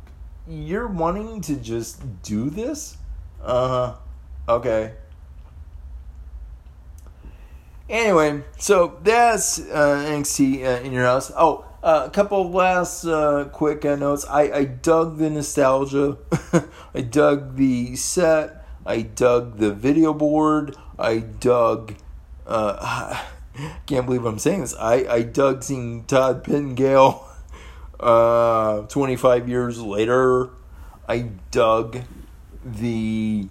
you're 0.49 0.87
wanting 0.87 1.41
to 1.43 1.57
just 1.57 2.23
do 2.23 2.51
this? 2.51 2.97
Uh 3.43 3.69
huh. 3.69 3.95
Okay. 4.51 4.95
Anyway, 7.89 8.43
so 8.59 8.99
that's 9.05 9.61
uh, 9.61 10.05
NXT 10.09 10.65
uh, 10.65 10.83
in 10.85 10.93
your 10.93 11.05
house. 11.05 11.31
Oh, 11.37 11.65
uh, 11.85 12.03
a 12.07 12.11
couple 12.11 12.41
of 12.41 12.53
last 12.53 13.05
uh, 13.05 13.45
quick 13.53 13.85
uh, 13.85 13.95
notes. 13.95 14.27
I, 14.29 14.51
I 14.51 14.65
dug 14.65 15.19
the 15.19 15.31
nostalgia. 15.31 16.19
I 16.95 17.03
dug 17.03 17.55
the 17.55 17.95
set. 17.95 18.67
I 18.85 19.03
dug 19.03 19.59
the 19.59 19.73
video 19.73 20.13
board. 20.13 20.77
I 20.99 21.19
dug. 21.19 21.95
Uh, 22.45 23.23
can't 23.87 24.05
believe 24.05 24.25
I'm 24.25 24.41
saying 24.41 24.63
this. 24.63 24.75
I, 24.75 25.07
I 25.09 25.23
dug 25.23 25.63
seeing 25.63 26.07
Todd 26.07 26.43
Pettengill 26.43 27.25
uh, 28.01 28.83
25 28.83 29.49
years 29.49 29.81
later. 29.81 30.51
I 31.09 31.31
dug 31.53 32.01
the 32.65 33.49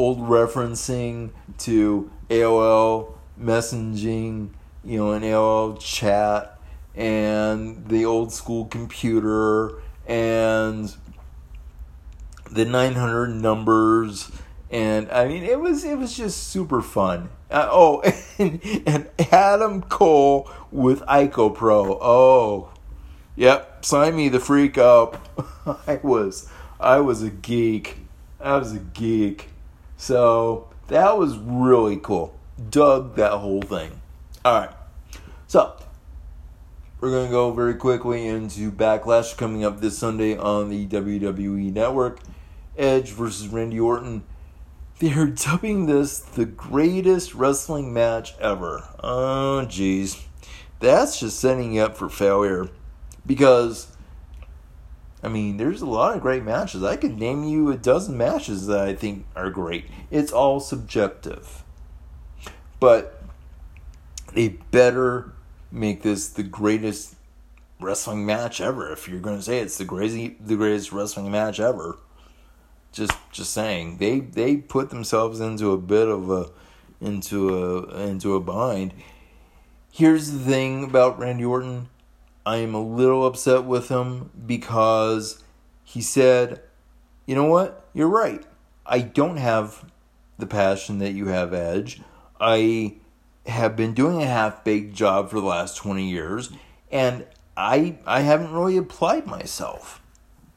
old 0.00 0.18
referencing 0.20 1.30
to 1.58 2.10
AOL 2.30 3.14
messaging, 3.40 4.50
you 4.84 4.98
know, 4.98 5.12
an 5.12 5.22
AOL 5.22 5.78
chat, 5.78 6.58
and 6.94 7.86
the 7.88 8.04
old 8.04 8.32
school 8.32 8.64
computer, 8.64 9.80
and 10.06 10.96
the 12.50 12.64
900 12.64 13.28
numbers 13.28 14.30
and 14.70 15.10
I 15.10 15.26
mean 15.26 15.42
it 15.42 15.58
was 15.58 15.84
it 15.84 15.98
was 15.98 16.16
just 16.16 16.48
super 16.48 16.80
fun. 16.80 17.28
Uh, 17.50 17.68
oh, 17.70 18.02
and, 18.38 18.60
and 18.86 19.10
Adam 19.32 19.82
Cole 19.82 20.48
with 20.70 21.00
Ico 21.02 21.52
Pro. 21.54 21.98
Oh, 22.00 22.72
yep, 23.34 23.84
sign 23.84 24.16
me 24.16 24.28
the 24.28 24.40
freak 24.40 24.78
up. 24.78 25.28
I 25.86 26.00
was 26.02 26.48
I 26.78 27.00
was 27.00 27.22
a 27.22 27.30
geek. 27.30 27.98
I 28.40 28.56
was 28.56 28.72
a 28.74 28.78
geek. 28.78 29.48
So 30.00 30.68
that 30.88 31.18
was 31.18 31.36
really 31.36 31.98
cool. 31.98 32.34
Dug 32.70 33.16
that 33.16 33.32
whole 33.32 33.60
thing. 33.60 34.00
All 34.44 34.58
right, 34.60 34.70
so 35.46 35.76
we're 37.00 37.10
gonna 37.10 37.30
go 37.30 37.52
very 37.52 37.74
quickly 37.74 38.26
into 38.26 38.72
Backlash 38.72 39.36
coming 39.36 39.64
up 39.64 39.80
this 39.80 39.98
Sunday 39.98 40.36
on 40.36 40.70
the 40.70 40.86
WWE 40.86 41.72
Network. 41.72 42.20
Edge 42.78 43.10
versus 43.10 43.48
Randy 43.48 43.78
Orton 43.78 44.24
they're 45.00 45.26
dubbing 45.26 45.86
this 45.86 46.20
the 46.20 46.44
greatest 46.44 47.34
wrestling 47.34 47.92
match 47.92 48.34
ever. 48.38 48.84
Oh, 49.02 49.66
jeez. 49.66 50.22
That's 50.78 51.18
just 51.18 51.40
setting 51.40 51.78
up 51.78 51.96
for 51.96 52.08
failure. 52.08 52.68
Because, 53.26 53.89
I 55.22 55.28
mean, 55.28 55.58
there's 55.58 55.82
a 55.82 55.86
lot 55.86 56.16
of 56.16 56.22
great 56.22 56.42
matches. 56.42 56.82
I 56.82 56.96
could 56.96 57.18
name 57.18 57.44
you 57.44 57.70
a 57.70 57.76
dozen 57.76 58.16
matches 58.16 58.66
that 58.66 58.80
I 58.80 58.94
think 58.94 59.26
are 59.36 59.50
great. 59.50 59.84
It's 60.10 60.32
all 60.32 60.60
subjective. 60.60 61.62
But 62.78 63.22
they 64.34 64.48
better 64.48 65.32
make 65.70 66.02
this 66.02 66.28
the 66.28 66.42
greatest 66.42 67.16
wrestling 67.80 68.24
match 68.24 68.60
ever. 68.60 68.92
If 68.92 69.08
you're 69.08 69.20
going 69.20 69.36
to 69.36 69.42
say 69.42 69.58
it's 69.58 69.76
the 69.76 69.84
greatest, 69.84 70.46
the 70.46 70.56
greatest 70.56 70.92
wrestling 70.92 71.30
match 71.30 71.60
ever. 71.60 71.98
Just 72.92 73.12
just 73.30 73.52
saying, 73.52 73.98
they 73.98 74.18
they 74.18 74.56
put 74.56 74.90
themselves 74.90 75.38
into 75.38 75.70
a 75.70 75.78
bit 75.78 76.08
of 76.08 76.28
a 76.28 76.50
into 77.00 77.56
a 77.56 77.96
into 78.00 78.34
a 78.34 78.40
bind. 78.40 78.94
Here's 79.92 80.32
the 80.32 80.40
thing 80.40 80.84
about 80.84 81.18
Randy 81.18 81.44
Orton. 81.44 81.88
I 82.44 82.56
am 82.58 82.74
a 82.74 82.82
little 82.82 83.26
upset 83.26 83.64
with 83.64 83.88
him 83.88 84.30
because 84.46 85.42
he 85.84 86.00
said, 86.00 86.62
"You 87.26 87.34
know 87.34 87.46
what? 87.46 87.88
You're 87.92 88.08
right. 88.08 88.44
I 88.86 89.00
don't 89.00 89.36
have 89.36 89.90
the 90.38 90.46
passion 90.46 90.98
that 90.98 91.12
you 91.12 91.26
have, 91.26 91.52
Edge. 91.52 92.00
I 92.40 92.94
have 93.46 93.76
been 93.76 93.94
doing 93.94 94.22
a 94.22 94.26
half-baked 94.26 94.94
job 94.94 95.30
for 95.30 95.40
the 95.40 95.46
last 95.46 95.76
20 95.76 96.08
years 96.08 96.50
and 96.90 97.26
I 97.56 97.98
I 98.06 98.20
haven't 98.20 98.52
really 98.52 98.76
applied 98.76 99.26
myself." 99.26 100.00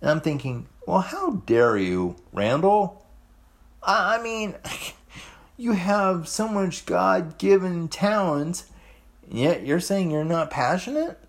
And 0.02 0.10
I'm 0.10 0.22
thinking, 0.22 0.68
well, 0.86 1.00
how 1.00 1.32
dare 1.46 1.78
you, 1.78 2.18
Randall? 2.34 3.06
I 3.82 4.22
mean, 4.22 4.56
You 5.56 5.74
have 5.74 6.28
so 6.28 6.48
much 6.48 6.86
God 6.86 7.38
given 7.38 7.88
talent, 7.88 8.64
yet 9.30 9.66
you're 9.66 9.80
saying 9.80 10.10
you're 10.10 10.24
not 10.24 10.50
passionate? 10.50 11.20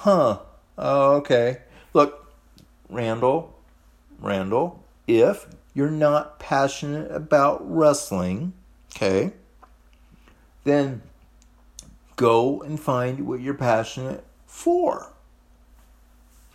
Huh. 0.00 0.40
Oh, 0.76 1.14
okay. 1.16 1.62
Look, 1.94 2.30
Randall, 2.90 3.56
Randall, 4.20 4.84
if 5.06 5.46
you're 5.72 5.90
not 5.90 6.38
passionate 6.38 7.10
about 7.10 7.60
wrestling, 7.68 8.52
okay, 8.94 9.32
then 10.64 11.00
go 12.16 12.60
and 12.60 12.78
find 12.78 13.26
what 13.26 13.40
you're 13.40 13.54
passionate 13.54 14.22
for. 14.46 15.12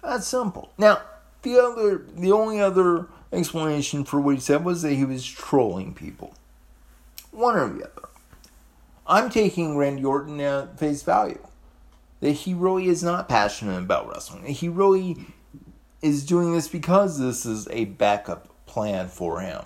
That's 0.03 0.27
simple. 0.27 0.71
Now, 0.77 1.01
the 1.41 1.59
other, 1.59 2.05
the 2.15 2.31
only 2.31 2.61
other 2.61 3.07
explanation 3.33 4.05
for 4.05 4.21
what 4.21 4.35
he 4.35 4.41
said 4.41 4.63
was 4.63 4.83
that 4.83 4.93
he 4.93 5.03
was 5.03 5.25
trolling 5.25 5.95
people. 5.95 6.35
One 7.31 7.57
or 7.57 7.67
the 7.67 7.85
other. 7.85 8.07
I'm 9.07 9.29
taking 9.31 9.77
Randy 9.77 10.05
Orton 10.05 10.39
at 10.39 10.77
face 10.79 11.01
value. 11.01 11.39
That 12.21 12.31
he 12.31 12.53
really 12.53 12.87
is 12.87 13.03
not 13.03 13.27
passionate 13.27 13.79
about 13.79 14.07
wrestling. 14.07 14.45
He 14.45 14.69
really 14.69 15.25
is 16.01 16.25
doing 16.25 16.53
this 16.53 16.67
because 16.67 17.19
this 17.19 17.45
is 17.45 17.67
a 17.69 17.85
backup 17.85 18.47
plan 18.65 19.07
for 19.07 19.41
him. 19.41 19.63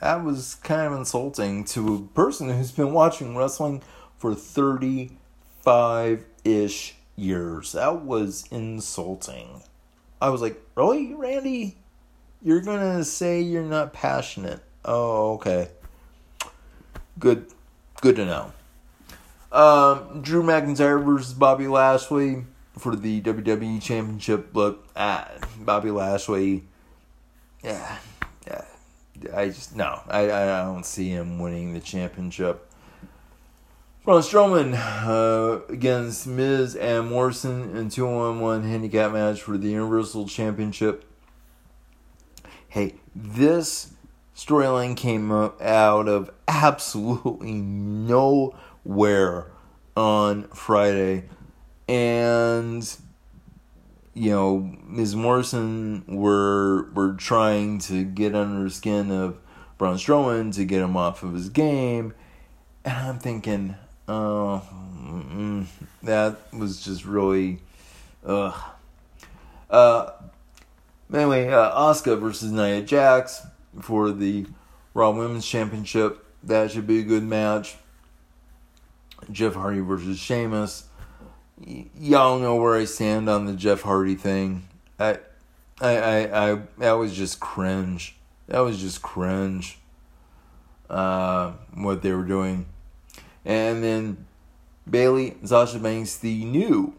That 0.00 0.24
was 0.24 0.54
kind 0.56 0.92
of 0.92 0.98
insulting 0.98 1.64
to 1.66 1.94
a 1.94 2.00
person 2.14 2.48
who's 2.48 2.72
been 2.72 2.92
watching 2.92 3.36
wrestling 3.36 3.82
for 4.16 4.34
35 4.34 6.24
ish 6.44 6.94
years. 7.16 7.72
That 7.72 8.02
was 8.02 8.46
insulting. 8.50 9.62
I 10.20 10.30
was 10.30 10.40
like, 10.40 10.60
really, 10.74 11.14
Randy? 11.14 11.76
You're 12.42 12.62
gonna 12.62 13.04
say 13.04 13.42
you're 13.42 13.62
not 13.62 13.92
passionate? 13.92 14.60
Oh, 14.84 15.34
okay. 15.34 15.68
Good, 17.18 17.52
good 18.00 18.16
to 18.16 18.24
know. 18.24 18.52
Um, 19.52 20.22
Drew 20.22 20.42
McIntyre 20.42 21.04
versus 21.04 21.32
Bobby 21.32 21.66
Lashley 21.66 22.44
for 22.78 22.94
the 22.94 23.20
WWE 23.20 23.82
Championship. 23.82 24.54
Look, 24.54 24.86
ah, 24.94 25.28
Bobby 25.58 25.90
Lashley. 25.90 26.64
Yeah, 27.62 27.98
yeah. 28.46 28.64
I 29.34 29.48
just 29.48 29.74
no. 29.76 30.00
I 30.08 30.24
I 30.24 30.46
don't 30.64 30.86
see 30.86 31.10
him 31.10 31.38
winning 31.38 31.74
the 31.74 31.80
championship. 31.80 32.70
Braun 34.04 34.22
Strowman 34.22 34.74
uh, 34.74 35.60
against 35.70 36.26
Miz 36.26 36.74
and 36.74 37.10
Morrison 37.10 37.76
in 37.76 37.90
two 37.90 38.08
on 38.08 38.40
one 38.40 38.62
handicap 38.62 39.12
match 39.12 39.42
for 39.42 39.58
the 39.58 39.68
Universal 39.68 40.26
Championship. 40.26 41.04
Hey, 42.68 42.94
this 43.14 43.92
storyline 44.34 44.96
came 44.96 45.30
out 45.30 46.08
of 46.08 46.30
absolutely 46.48 47.52
nowhere 48.90 49.46
on 49.96 50.44
Friday, 50.48 51.24
and 51.88 52.96
you 54.14 54.30
know, 54.30 54.76
Miz 54.86 55.14
Morrison 55.14 56.04
were 56.06 56.90
were 56.92 57.14
trying 57.14 57.78
to 57.80 58.04
get 58.04 58.34
under 58.34 58.64
the 58.64 58.70
skin 58.70 59.10
of 59.10 59.38
Braun 59.78 59.96
Strowman 59.96 60.54
to 60.56 60.64
get 60.64 60.82
him 60.82 60.96
off 60.96 61.22
of 61.22 61.34
his 61.34 61.48
game, 61.48 62.14
and 62.84 62.96
I'm 62.96 63.18
thinking 63.18 63.76
Oh, 64.08 64.62
mm, 65.06 65.66
that 66.02 66.52
was 66.52 66.84
just 66.84 67.04
really, 67.04 67.60
ugh. 68.26 68.54
Uh, 69.68 70.10
anyway, 71.14 71.48
uh, 71.48 71.70
Asuka 71.78 72.18
versus 72.18 72.50
Nia 72.50 72.82
Jax 72.82 73.46
for 73.80 74.10
the 74.10 74.46
Raw 74.94 75.12
Women's 75.12 75.46
Championship. 75.46 76.24
That 76.42 76.72
should 76.72 76.88
be 76.88 76.98
a 76.98 77.04
good 77.04 77.22
match. 77.22 77.76
Jeff 79.30 79.54
Hardy 79.54 79.80
versus 79.80 80.18
Sheamus. 80.18 80.84
Y- 81.64 81.86
y'all 81.98 82.38
know 82.38 82.56
where 82.56 82.76
I 82.76 82.84
stand 82.84 83.28
on 83.28 83.46
the 83.46 83.52
Jeff 83.54 83.82
Hardy 83.82 84.14
thing. 84.14 84.68
I, 84.98 85.18
I, 85.80 85.96
I, 85.96 86.50
I, 86.52 86.58
that 86.78 86.92
was 86.92 87.16
just 87.16 87.40
cringe. 87.40 88.16
That 88.48 88.60
was 88.60 88.80
just 88.80 89.02
cringe. 89.02 89.78
Uh, 90.88 91.52
what 91.74 92.02
they 92.02 92.12
were 92.12 92.24
doing. 92.24 92.66
And 93.44 93.82
then 93.82 94.26
Bayley, 94.88 95.36
Sasha 95.44 95.78
Banks, 95.78 96.16
the 96.16 96.44
new 96.44 96.94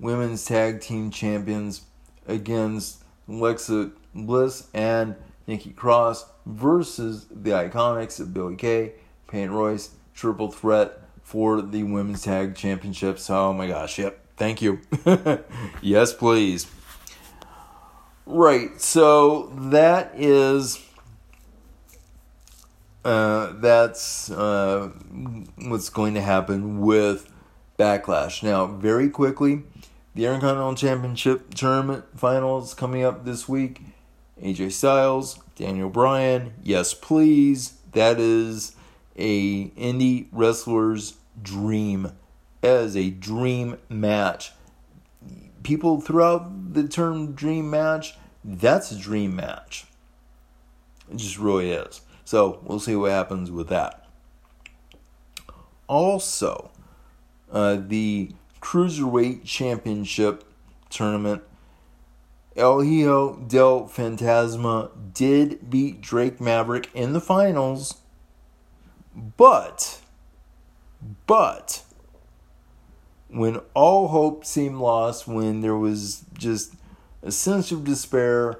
women's 0.00 0.44
tag 0.44 0.80
team 0.80 1.10
champions 1.10 1.82
against 2.26 3.02
Alexa 3.28 3.90
Bliss 4.14 4.68
and 4.72 5.14
Nikki 5.46 5.70
Cross 5.70 6.26
versus 6.46 7.26
the 7.30 7.50
Iconics 7.50 8.18
of 8.18 8.32
Billy 8.32 8.56
Kay, 8.56 8.92
Peyton 9.28 9.52
Royce, 9.52 9.90
triple 10.14 10.50
threat 10.50 11.01
for 11.22 11.62
the 11.62 11.82
women's 11.82 12.22
tag 12.22 12.54
championships. 12.54 13.28
Oh 13.30 13.52
my 13.52 13.66
gosh, 13.66 13.98
yep. 13.98 14.18
Thank 14.36 14.62
you. 14.62 14.80
yes, 15.82 16.12
please. 16.12 16.66
Right, 18.24 18.80
so 18.80 19.52
that 19.56 20.12
is 20.16 20.84
uh, 23.04 23.52
that's 23.56 24.30
uh, 24.30 24.90
what's 25.56 25.88
going 25.88 26.14
to 26.14 26.20
happen 26.20 26.80
with 26.80 27.28
Backlash. 27.78 28.42
Now, 28.42 28.66
very 28.66 29.08
quickly, 29.10 29.62
the 30.14 30.26
Intercontinental 30.26 30.74
Championship 30.76 31.54
Tournament 31.54 32.04
Finals 32.16 32.74
coming 32.74 33.02
up 33.02 33.24
this 33.24 33.48
week. 33.48 33.80
AJ 34.42 34.72
Styles, 34.72 35.38
Daniel 35.56 35.88
Bryan, 35.88 36.52
yes 36.62 36.94
please. 36.94 37.74
That 37.92 38.18
is 38.18 38.74
a 39.16 39.68
indie 39.70 40.26
wrestler's 40.32 41.14
dream. 41.40 42.12
as 42.62 42.96
a 42.96 43.10
dream 43.10 43.76
match. 43.88 44.52
People 45.62 46.00
throughout 46.00 46.74
the 46.74 46.86
term 46.86 47.32
dream 47.32 47.70
match, 47.70 48.14
that's 48.44 48.92
a 48.92 48.96
dream 48.96 49.34
match. 49.36 49.86
It 51.10 51.16
just 51.16 51.38
really 51.38 51.70
is. 51.70 52.00
So 52.24 52.60
we'll 52.64 52.80
see 52.80 52.96
what 52.96 53.10
happens 53.10 53.50
with 53.50 53.68
that. 53.68 54.06
Also, 55.86 56.70
uh, 57.50 57.78
the 57.80 58.30
Cruiserweight 58.60 59.44
Championship 59.44 60.44
tournament, 60.88 61.42
El 62.56 62.80
Hijo 62.80 63.36
del 63.36 63.88
Fantasma 63.88 64.90
did 65.12 65.68
beat 65.68 66.00
Drake 66.00 66.40
Maverick 66.40 66.88
in 66.94 67.12
the 67.12 67.20
finals, 67.20 68.01
but, 69.36 70.00
but, 71.26 71.82
when 73.28 73.60
all 73.74 74.08
hope 74.08 74.44
seemed 74.44 74.76
lost, 74.76 75.26
when 75.26 75.60
there 75.60 75.76
was 75.76 76.24
just 76.38 76.74
a 77.22 77.32
sense 77.32 77.72
of 77.72 77.84
despair, 77.84 78.58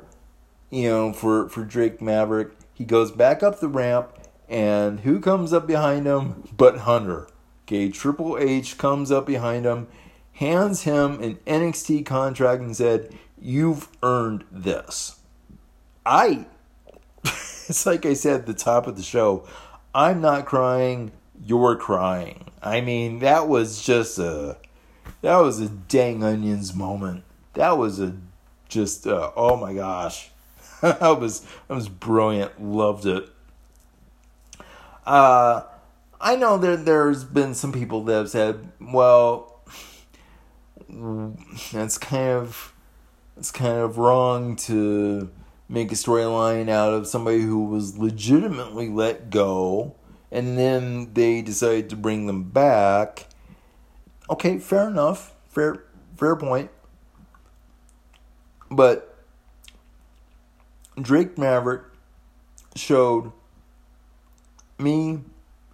you 0.71 0.89
know, 0.89 1.13
for, 1.13 1.49
for 1.49 1.65
Drake 1.65 2.01
Maverick, 2.01 2.53
he 2.73 2.85
goes 2.85 3.11
back 3.11 3.43
up 3.43 3.61
the 3.61 3.69
ramp, 3.69 4.13
and 4.49 5.01
who 5.01 5.21
comes 5.21 5.53
up 5.53 5.67
behind 5.67 6.07
him 6.07 6.49
but 6.57 6.79
Hunter? 6.79 7.29
Okay, 7.65 7.91
Triple 7.91 8.39
H 8.39 8.79
comes 8.79 9.13
up 9.13 9.27
behind 9.27 9.65
him, 9.65 9.89
hands 10.33 10.83
him 10.83 11.23
an 11.23 11.37
NXT 11.47 12.05
contract, 12.07 12.63
and 12.63 12.77
said, 12.77 13.15
You've 13.41 13.89
earned 14.03 14.45
this. 14.51 15.21
I, 16.07 16.47
it's 17.25 17.87
like 17.87 18.07
I 18.07 18.15
said 18.15 18.41
at 18.41 18.47
the 18.47 18.55
top 18.55 18.87
of 18.87 18.97
the 18.97 19.03
show, 19.03 19.47
I'm 19.95 20.21
not 20.21 20.47
crying, 20.47 21.13
you're 21.45 21.77
crying. 21.77 22.47
I 22.63 22.81
mean, 22.81 23.19
that 23.21 23.49
was 23.49 23.83
just 23.83 24.19
a, 24.19 24.57
that 25.21 25.37
was 25.37 25.61
a 25.61 25.69
dang 25.69 26.25
onions 26.25 26.75
moment. 26.75 27.25
That 27.55 27.77
was 27.77 28.01
a, 28.01 28.17
just, 28.69 29.07
oh 29.07 29.57
my 29.61 29.75
gosh. 29.75 30.31
that 30.83 31.21
was 31.21 31.47
that 31.69 31.75
was 31.75 31.89
brilliant. 31.89 32.61
Loved 32.61 33.07
it. 33.07 33.29
Uh, 35.07 35.63
I 36.21 36.35
know 36.35 36.59
there 36.59 36.77
there's 36.77 37.23
been 37.23 37.55
some 37.55 37.71
people 37.71 38.03
that 38.05 38.15
have 38.15 38.31
said, 38.31 38.69
well, 38.81 39.61
that's 41.73 41.99
kind 41.99 42.31
of 42.31 42.75
it's 43.37 43.53
kind 43.53 43.79
of 43.79 43.97
wrong 43.97 44.57
to 44.57 45.31
make 45.73 45.91
a 45.91 45.95
storyline 45.95 46.69
out 46.69 46.93
of 46.93 47.07
somebody 47.07 47.41
who 47.41 47.65
was 47.65 47.97
legitimately 47.97 48.91
let 48.91 49.31
go 49.31 49.95
and 50.31 50.59
then 50.59 51.15
they 51.15 51.41
decided 51.41 51.89
to 51.89 51.97
bring 51.97 52.27
them 52.27 52.43
back. 52.43 53.27
Okay, 54.29 54.59
fair 54.59 54.89
enough. 54.89 55.35
Fair 55.49 55.85
fair 56.17 56.37
point. 56.37 56.71
But 58.71 59.17
Drake 61.01 61.39
Maverick 61.39 61.83
showed 62.77 63.33
me, 64.79 65.21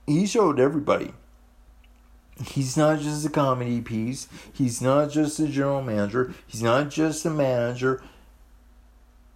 he 0.06 0.26
showed 0.26 0.60
everybody. 0.60 1.12
He's 2.44 2.76
not 2.76 3.00
just 3.00 3.26
a 3.26 3.30
comedy 3.30 3.80
piece. 3.80 4.28
He's 4.52 4.80
not 4.80 5.10
just 5.10 5.40
a 5.40 5.48
general 5.48 5.82
manager. 5.82 6.34
He's 6.46 6.62
not 6.62 6.88
just 6.88 7.26
a 7.26 7.30
manager. 7.30 8.00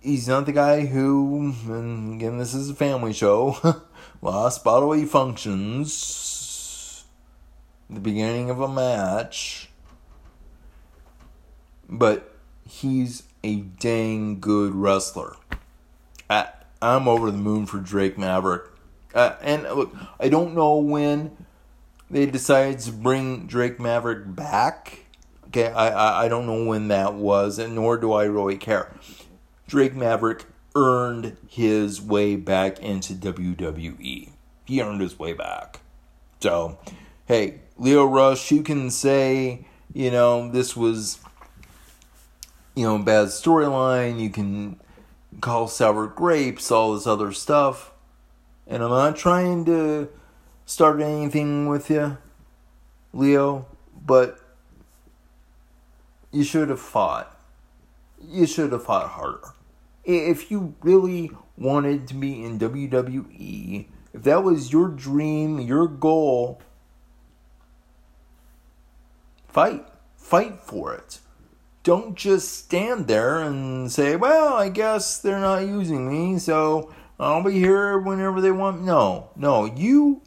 He's 0.03 0.29
not 0.29 0.47
the 0.47 0.53
guy 0.53 0.87
who, 0.87 1.55
and 1.67 2.15
again, 2.15 2.39
this 2.39 2.55
is 2.55 2.71
a 2.71 2.75
family 2.75 3.13
show, 3.13 3.83
lost 4.23 4.65
bodily 4.65 5.05
functions 5.05 6.33
the 7.95 8.01
beginning 8.01 8.51
of 8.51 8.61
a 8.61 8.69
match. 8.69 9.69
But 11.89 12.35
he's 12.69 13.25
a 13.45 13.57
dang 13.57 14.41
good 14.41 14.75
wrestler. 14.75 15.37
I, 16.31 16.49
I'm 16.81 17.07
over 17.07 17.31
the 17.31 17.39
moon 17.39 17.67
for 17.67 17.79
Drake 17.79 18.17
Maverick. 18.17 18.63
Uh, 19.15 19.37
and 19.43 19.65
look, 19.65 19.95
I 20.19 20.29
don't 20.29 20.55
know 20.55 20.77
when 20.79 21.37
they 22.11 22.25
decided 22.27 22.81
to 22.81 22.93
bring 22.93 23.47
Drake 23.47 23.79
Maverick 23.79 24.35
back. 24.35 25.01
Okay, 25.49 25.71
I, 25.71 25.89
I, 25.89 26.25
I 26.25 26.29
don't 26.29 26.47
know 26.47 26.65
when 26.65 26.89
that 26.89 27.15
was, 27.15 27.59
and 27.59 27.75
nor 27.75 27.99
do 27.99 28.13
I 28.13 28.25
really 28.25 28.57
care. 28.57 28.95
Drake 29.73 29.95
Maverick 29.95 30.45
earned 30.75 31.35
his 31.49 31.99
way 31.99 32.37
back 32.37 32.79
into 32.81 33.15
WWE. 33.15 34.29
He 34.67 34.83
earned 34.83 35.01
his 35.01 35.19
way 35.19 35.33
back. 35.33 35.81
So, 36.41 36.79
hey, 37.25 37.61
Lio 37.79 38.05
Rush, 38.05 38.51
you 38.51 38.63
can 38.63 38.91
say, 38.91 39.65
you 39.95 40.11
know, 40.11 40.51
this 40.51 40.77
was, 40.77 41.21
you 42.75 42.85
know, 42.85 42.99
bad 42.99 43.29
storyline. 43.29 44.21
You 44.21 44.29
can 44.29 44.79
call 45.41 45.69
sour 45.69 46.07
grapes, 46.07 46.71
all 46.71 46.93
this 46.93 47.07
other 47.07 47.33
stuff. 47.33 47.93
And 48.67 48.83
I'm 48.83 48.91
not 48.91 49.17
trying 49.17 49.65
to 49.65 50.11
start 50.67 51.01
anything 51.01 51.67
with 51.67 51.89
you, 51.89 52.19
Lio, 53.15 53.65
but 54.05 54.39
you 56.31 56.45
should 56.45 56.69
have 56.69 56.79
fought. 56.79 57.35
You 58.23 58.47
should 58.47 58.73
have 58.73 58.85
fought 58.85 59.09
harder. 59.09 59.55
If 60.05 60.51
you 60.51 60.75
really 60.83 61.31
wanted 61.57 62.09
to 62.09 62.15
be 62.15 62.45
in 62.45 62.59
WWE, 62.59 63.87
if 64.13 64.23
that 64.23 64.43
was 64.43 64.73
your 64.73 64.89
dream, 64.89 65.61
your 65.61 65.87
goal, 65.87 66.61
fight. 69.49 69.87
Fight 70.17 70.61
for 70.63 70.95
it. 70.95 71.21
Don't 71.83 72.17
just 72.17 72.55
stand 72.55 73.07
there 73.07 73.41
and 73.41 73.91
say, 73.91 74.17
well, 74.17 74.55
I 74.55 74.69
guess 74.69 75.19
they're 75.19 75.41
not 75.41 75.67
using 75.67 76.09
me, 76.09 76.39
so 76.39 76.95
I'll 77.19 77.43
be 77.43 77.53
here 77.53 77.99
whenever 77.99 78.41
they 78.41 78.53
want. 78.53 78.83
No, 78.83 79.31
no, 79.37 79.65
you 79.65 80.23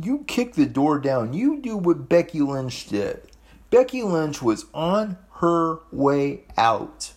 you 0.00 0.24
kick 0.26 0.54
the 0.54 0.66
door 0.66 0.98
down. 0.98 1.32
You 1.32 1.60
do 1.60 1.76
what 1.76 2.08
Becky 2.08 2.40
Lynch 2.40 2.88
did. 2.88 3.22
Becky 3.70 4.02
Lynch 4.02 4.40
was 4.40 4.66
on 4.72 5.18
her 5.36 5.78
way 5.90 6.44
out. 6.56 7.12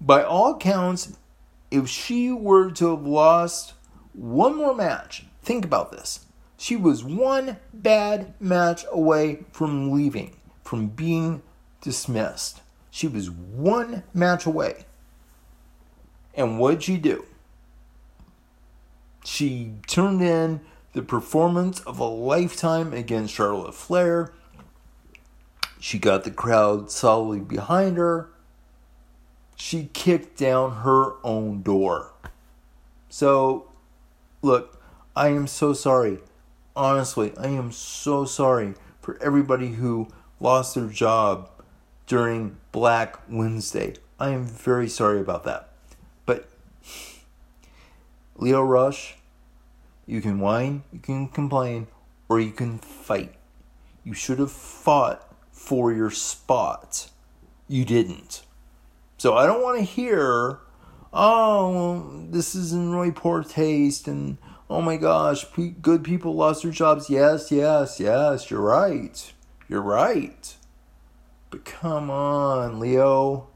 By 0.00 0.22
all 0.22 0.54
accounts, 0.54 1.16
if 1.70 1.88
she 1.88 2.32
were 2.32 2.70
to 2.72 2.90
have 2.90 3.06
lost 3.06 3.74
one 4.12 4.56
more 4.56 4.74
match, 4.74 5.24
think 5.42 5.64
about 5.64 5.92
this. 5.92 6.26
She 6.56 6.76
was 6.76 7.04
one 7.04 7.58
bad 7.72 8.34
match 8.40 8.84
away 8.90 9.44
from 9.52 9.92
leaving, 9.92 10.36
from 10.64 10.88
being 10.88 11.42
dismissed. 11.80 12.60
She 12.90 13.06
was 13.06 13.30
one 13.30 14.02
match 14.12 14.46
away. 14.46 14.84
And 16.34 16.58
what 16.58 16.72
did 16.72 16.82
she 16.82 16.96
do? 16.96 17.24
She 19.24 19.74
turned 19.86 20.22
in 20.22 20.60
the 20.92 21.02
performance 21.02 21.80
of 21.80 21.98
a 21.98 22.04
lifetime 22.04 22.92
against 22.92 23.34
Charlotte 23.34 23.74
Flair. 23.74 24.32
She 25.78 25.98
got 25.98 26.24
the 26.24 26.30
crowd 26.30 26.90
solidly 26.90 27.40
behind 27.40 27.96
her. 27.96 28.30
She 29.60 29.90
kicked 29.92 30.38
down 30.38 30.76
her 30.76 31.12
own 31.22 31.60
door. 31.60 32.12
So, 33.10 33.68
look, 34.40 34.82
I 35.14 35.28
am 35.28 35.46
so 35.46 35.74
sorry. 35.74 36.20
Honestly, 36.74 37.34
I 37.36 37.48
am 37.48 37.70
so 37.70 38.24
sorry 38.24 38.72
for 39.02 39.22
everybody 39.22 39.72
who 39.72 40.08
lost 40.40 40.74
their 40.74 40.86
job 40.86 41.50
during 42.06 42.56
Black 42.72 43.20
Wednesday. 43.28 43.96
I 44.18 44.30
am 44.30 44.46
very 44.46 44.88
sorry 44.88 45.20
about 45.20 45.44
that. 45.44 45.68
But 46.24 46.48
Lio 48.36 48.62
Rush, 48.62 49.16
you 50.06 50.22
can 50.22 50.40
whine, 50.40 50.84
you 50.90 51.00
can 51.00 51.28
complain, 51.28 51.86
or 52.30 52.40
you 52.40 52.50
can 52.50 52.78
fight. 52.78 53.34
You 54.04 54.14
should 54.14 54.38
have 54.38 54.52
fought 54.52 55.30
for 55.52 55.92
your 55.92 56.10
spot. 56.10 57.10
You 57.68 57.84
didn't. 57.84 58.42
So 59.20 59.36
I 59.36 59.44
don't 59.44 59.62
want 59.62 59.76
to 59.76 59.84
hear, 59.84 60.60
oh, 61.12 62.24
this 62.30 62.54
is 62.54 62.72
in 62.72 62.90
really 62.90 63.10
poor 63.10 63.44
taste, 63.44 64.08
and 64.08 64.38
oh 64.70 64.80
my 64.80 64.96
gosh, 64.96 65.44
good 65.82 66.02
people 66.02 66.34
lost 66.34 66.62
their 66.62 66.72
jobs. 66.72 67.10
Yes, 67.10 67.50
yes, 67.50 68.00
yes, 68.00 68.50
you're 68.50 68.62
right. 68.62 69.30
You're 69.68 69.82
right. 69.82 70.56
But 71.50 71.66
come 71.66 72.10
on, 72.10 72.80
Lio. 72.80 73.48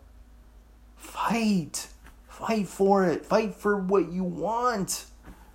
Fight. 0.98 1.88
Fight 2.29 2.68
for 2.68 3.07
it. 3.09 3.24
Fight 3.24 3.55
for 3.55 3.74
what 3.74 4.12
you 4.12 4.22
want. 4.22 5.07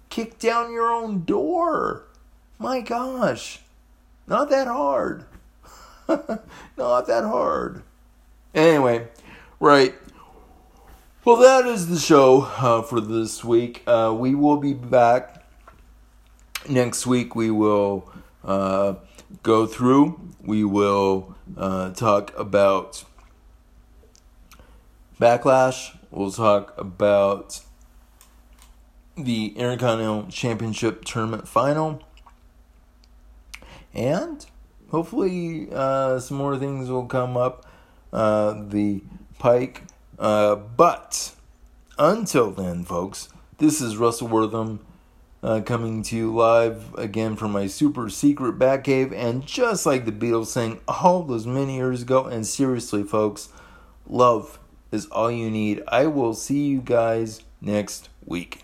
Kick 0.10 0.40
down 0.40 0.74
your 0.74 0.92
own 0.92 1.24
door. 1.24 2.08
My 2.58 2.82
gosh. 2.82 3.62
Not 4.26 4.50
that 4.50 4.66
hard. 4.66 5.26
Not 6.08 7.06
that 7.06 7.26
hard. 7.26 7.84
Anyway, 8.56 9.08
right. 9.60 9.94
Well, 11.26 11.36
that 11.38 11.66
is 11.66 11.88
the 11.88 12.00
show 12.00 12.44
uh, 12.44 12.82
for 12.82 13.02
this 13.02 13.44
week. 13.44 13.84
Uh, 13.86 14.16
we 14.18 14.34
will 14.36 14.58
be 14.58 14.74
back 14.74 15.46
next 16.68 17.06
week. 17.06 17.36
We 17.36 17.52
will 17.52 18.12
uh, 18.44 18.96
go 19.44 19.66
through. 19.66 20.20
We 20.42 20.64
will 20.64 21.36
uh, 21.58 21.92
talk 21.92 22.38
about 22.38 23.04
Backlash. 25.20 25.98
We'll 26.10 26.32
talk 26.32 26.74
about 26.78 27.60
the 29.18 29.48
Intercontinental 29.48 30.32
Championship 30.32 31.04
Tournament 31.04 31.48
Final. 31.48 32.02
And 33.94 34.46
hopefully, 34.90 35.68
uh, 35.72 36.20
some 36.20 36.38
more 36.38 36.58
things 36.58 36.90
will 36.90 37.06
come 37.06 37.36
up 37.36 37.66
uh, 38.14 38.64
the 38.68 39.04
pike. 39.40 39.84
Uh, 40.20 40.56
but 40.56 41.34
until 41.98 42.52
then, 42.52 42.84
folks, 42.84 43.30
this 43.58 43.82
is 43.82 43.98
Russell 43.98 44.28
Wortham 44.28 44.86
uh, 45.42 45.62
coming 45.62 46.04
to 46.04 46.16
you 46.16 46.36
live 46.36 46.94
again 46.96 47.36
from 47.36 47.52
my 47.52 47.66
super 47.66 48.10
secret 48.10 48.60
Batcave. 48.60 49.14
And 49.14 49.46
just 49.46 49.86
like 49.86 50.06
the 50.06 50.12
Beatles 50.12 50.48
sang 50.48 50.82
all 50.88 51.24
those 51.24 51.48
many 51.48 51.78
years 51.78 52.04
ago, 52.04 52.26
and 52.26 52.46
seriously, 52.46 53.04
folks, 53.04 53.50
love 54.08 54.60
is 54.92 55.08
all 55.08 55.32
you 55.32 55.50
need. 55.50 55.82
I 55.88 56.06
will 56.08 56.34
see 56.34 56.68
you 56.68 56.82
guys 56.82 57.42
next 57.62 58.10
week. 58.26 58.64